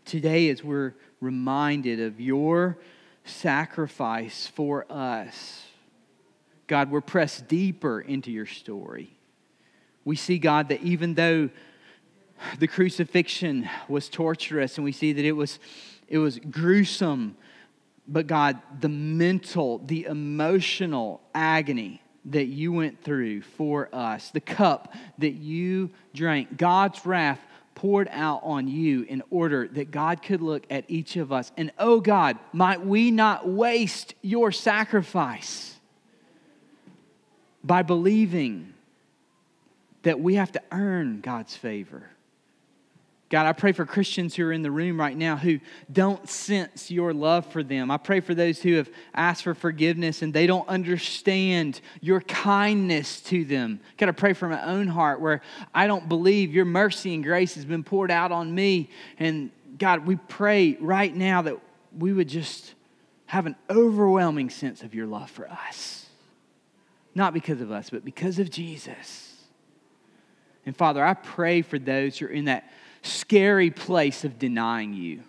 today 0.03 0.49
as 0.49 0.61
we're 0.61 0.93
reminded 1.21 2.01
of 2.01 2.19
your 2.19 2.77
sacrifice 3.23 4.45
for 4.45 4.85
us, 4.91 5.67
God, 6.69 6.91
we're 6.91 7.01
pressed 7.01 7.47
deeper 7.47 7.99
into 7.99 8.31
your 8.31 8.45
story. 8.45 9.17
We 10.05 10.15
see, 10.15 10.37
God, 10.37 10.69
that 10.69 10.81
even 10.83 11.15
though 11.15 11.49
the 12.59 12.67
crucifixion 12.67 13.67
was 13.89 14.07
torturous 14.07 14.77
and 14.77 14.85
we 14.85 14.91
see 14.91 15.11
that 15.11 15.25
it 15.25 15.31
was, 15.31 15.57
it 16.07 16.19
was 16.19 16.37
gruesome, 16.37 17.35
but 18.07 18.27
God, 18.27 18.59
the 18.79 18.87
mental, 18.87 19.79
the 19.79 20.05
emotional 20.05 21.21
agony 21.33 22.03
that 22.25 22.45
you 22.45 22.71
went 22.71 23.03
through 23.03 23.41
for 23.41 23.89
us, 23.91 24.29
the 24.29 24.39
cup 24.39 24.93
that 25.17 25.33
you 25.33 25.89
drank, 26.13 26.55
God's 26.55 27.03
wrath 27.03 27.39
poured 27.73 28.09
out 28.11 28.41
on 28.43 28.67
you 28.67 29.03
in 29.09 29.23
order 29.31 29.67
that 29.69 29.89
God 29.89 30.21
could 30.21 30.41
look 30.41 30.67
at 30.69 30.85
each 30.87 31.15
of 31.15 31.31
us. 31.31 31.51
And 31.57 31.71
oh 31.79 31.99
God, 31.99 32.37
might 32.53 32.85
we 32.85 33.09
not 33.09 33.47
waste 33.47 34.13
your 34.21 34.51
sacrifice 34.51 35.78
by 37.69 37.83
believing 37.83 38.73
that 40.01 40.19
we 40.19 40.33
have 40.33 40.51
to 40.51 40.61
earn 40.71 41.21
God's 41.21 41.55
favor. 41.55 42.09
God, 43.29 43.45
I 43.45 43.53
pray 43.53 43.73
for 43.73 43.85
Christians 43.85 44.33
who 44.33 44.43
are 44.45 44.51
in 44.51 44.63
the 44.63 44.71
room 44.71 44.99
right 44.99 45.15
now 45.15 45.37
who 45.37 45.59
don't 45.93 46.27
sense 46.27 46.89
your 46.89 47.13
love 47.13 47.45
for 47.45 47.61
them. 47.61 47.91
I 47.91 47.97
pray 47.97 48.21
for 48.21 48.33
those 48.33 48.59
who 48.59 48.77
have 48.77 48.89
asked 49.13 49.43
for 49.43 49.53
forgiveness 49.53 50.23
and 50.23 50.33
they 50.33 50.47
don't 50.47 50.67
understand 50.67 51.79
your 52.01 52.21
kindness 52.21 53.21
to 53.21 53.45
them. 53.45 53.81
God, 53.97 54.09
I 54.09 54.13
pray 54.13 54.33
for 54.33 54.49
my 54.49 54.63
own 54.63 54.87
heart 54.87 55.21
where 55.21 55.41
I 55.71 55.85
don't 55.85 56.09
believe 56.09 56.51
your 56.51 56.65
mercy 56.65 57.13
and 57.13 57.23
grace 57.23 57.53
has 57.53 57.65
been 57.65 57.83
poured 57.83 58.09
out 58.09 58.31
on 58.31 58.55
me. 58.55 58.89
And 59.19 59.51
God, 59.77 60.07
we 60.07 60.15
pray 60.15 60.75
right 60.81 61.15
now 61.15 61.43
that 61.43 61.59
we 61.95 62.13
would 62.13 62.29
just 62.29 62.73
have 63.27 63.45
an 63.45 63.55
overwhelming 63.69 64.49
sense 64.49 64.81
of 64.81 64.95
your 64.95 65.05
love 65.05 65.29
for 65.29 65.47
us. 65.47 66.08
Not 67.19 67.33
because 67.33 67.59
of 67.59 67.69
us, 67.69 67.89
but 67.89 68.05
because 68.05 68.39
of 68.39 68.49
Jesus. 68.49 69.35
And 70.65 70.73
Father, 70.73 71.03
I 71.03 71.15
pray 71.15 71.61
for 71.61 71.77
those 71.77 72.17
who 72.17 72.27
are 72.27 72.29
in 72.29 72.45
that 72.45 72.71
scary 73.01 73.71
place 73.71 74.23
of 74.23 74.39
denying 74.39 74.93
you. 74.93 75.23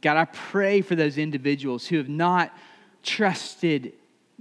God, 0.00 0.16
I 0.16 0.24
pray 0.24 0.80
for 0.80 0.96
those 0.96 1.18
individuals 1.18 1.86
who 1.86 1.98
have 1.98 2.08
not 2.08 2.56
trusted 3.02 3.92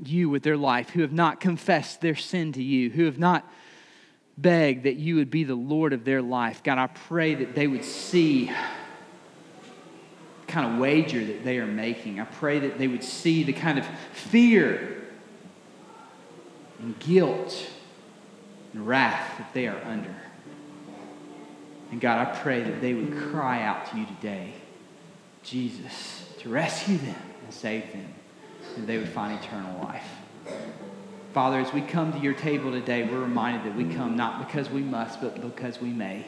you 0.02 0.30
with 0.30 0.42
their 0.44 0.56
life, 0.56 0.92
who 0.92 1.02
have 1.02 1.12
not 1.12 1.42
confessed 1.42 2.00
their 2.00 2.16
sin 2.16 2.54
to 2.54 2.64
you, 2.64 2.90
who 2.90 3.04
have 3.04 3.20
not 3.20 3.46
begged 4.38 4.84
that 4.86 4.96
you 4.96 5.16
would 5.18 5.30
be 5.30 5.44
the 5.44 5.54
Lord 5.54 5.92
of 5.92 6.06
their 6.06 6.22
life. 6.22 6.64
God, 6.64 6.78
I 6.78 6.88
pray 6.88 7.36
that 7.36 7.56
they 7.56 7.68
would 7.68 7.84
see 7.84 8.46
the 8.46 8.54
kind 10.48 10.72
of 10.72 10.80
wager 10.80 11.26
that 11.26 11.44
they 11.44 11.58
are 11.58 11.68
making. 11.68 12.22
I 12.22 12.26
pray 12.26 12.60
that 12.60 12.78
they 12.78 12.88
would 12.88 13.04
see 13.04 13.44
the 13.44 13.52
kind 13.52 13.78
of 13.78 13.86
fear 14.14 14.97
and 16.80 16.98
guilt 17.00 17.70
and 18.74 18.88
wrath 18.88 19.38
that 19.38 19.54
they 19.54 19.68
are 19.68 19.82
under. 19.84 20.16
And 21.92 22.02
God, 22.02 22.28
I 22.28 22.38
pray 22.40 22.62
that 22.62 22.82
they 22.82 22.94
would 22.94 23.18
cry 23.32 23.62
out 23.62 23.90
to 23.92 23.98
you 23.98 24.06
today, 24.06 24.54
Jesus, 25.44 26.30
to 26.40 26.50
rescue 26.50 26.98
them 26.98 27.22
and 27.44 27.54
save 27.54 27.92
them, 27.94 28.14
and 28.76 28.86
they 28.86 28.98
would 28.98 29.10
find 29.10 29.40
eternal 29.42 29.82
life. 29.84 30.08
Father, 31.34 31.60
as 31.60 31.72
we 31.72 31.82
come 31.82 32.12
to 32.14 32.20
your 32.20 32.34
table 32.34 32.72
today, 32.72 33.04
we're 33.04 33.20
reminded 33.20 33.64
that 33.64 33.78
we 33.78 33.94
come 33.94 34.18
not 34.18 34.46
because 34.46 34.70
we 34.70 34.82
must, 34.82 35.22
but 35.22 35.40
because 35.42 35.80
we 35.80 35.90
may. 35.90 36.26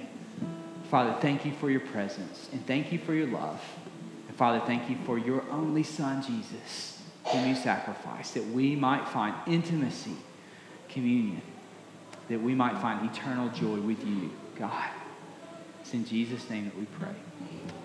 Father, 0.89 1.15
thank 1.19 1.45
you 1.45 1.51
for 1.53 1.69
your 1.69 1.81
presence, 1.81 2.49
and 2.51 2.65
thank 2.65 2.91
you 2.91 2.99
for 2.99 3.13
your 3.13 3.27
love. 3.27 3.61
And 4.27 4.37
Father, 4.37 4.61
thank 4.65 4.89
you 4.89 4.97
for 5.05 5.17
your 5.17 5.43
only 5.51 5.83
Son, 5.83 6.23
Jesus, 6.23 7.01
whom 7.25 7.47
you 7.47 7.55
sacrificed, 7.55 8.35
that 8.35 8.45
we 8.47 8.75
might 8.75 9.07
find 9.07 9.35
intimacy, 9.45 10.15
communion, 10.89 11.41
that 12.27 12.41
we 12.41 12.53
might 12.53 12.77
find 12.79 13.09
eternal 13.09 13.49
joy 13.49 13.79
with 13.79 14.05
you, 14.05 14.31
God. 14.57 14.89
It's 15.81 15.93
in 15.93 16.05
Jesus' 16.05 16.49
name 16.49 16.65
that 16.65 16.77
we 16.77 16.85
pray. 16.85 17.15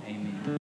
Amen. 0.07 0.59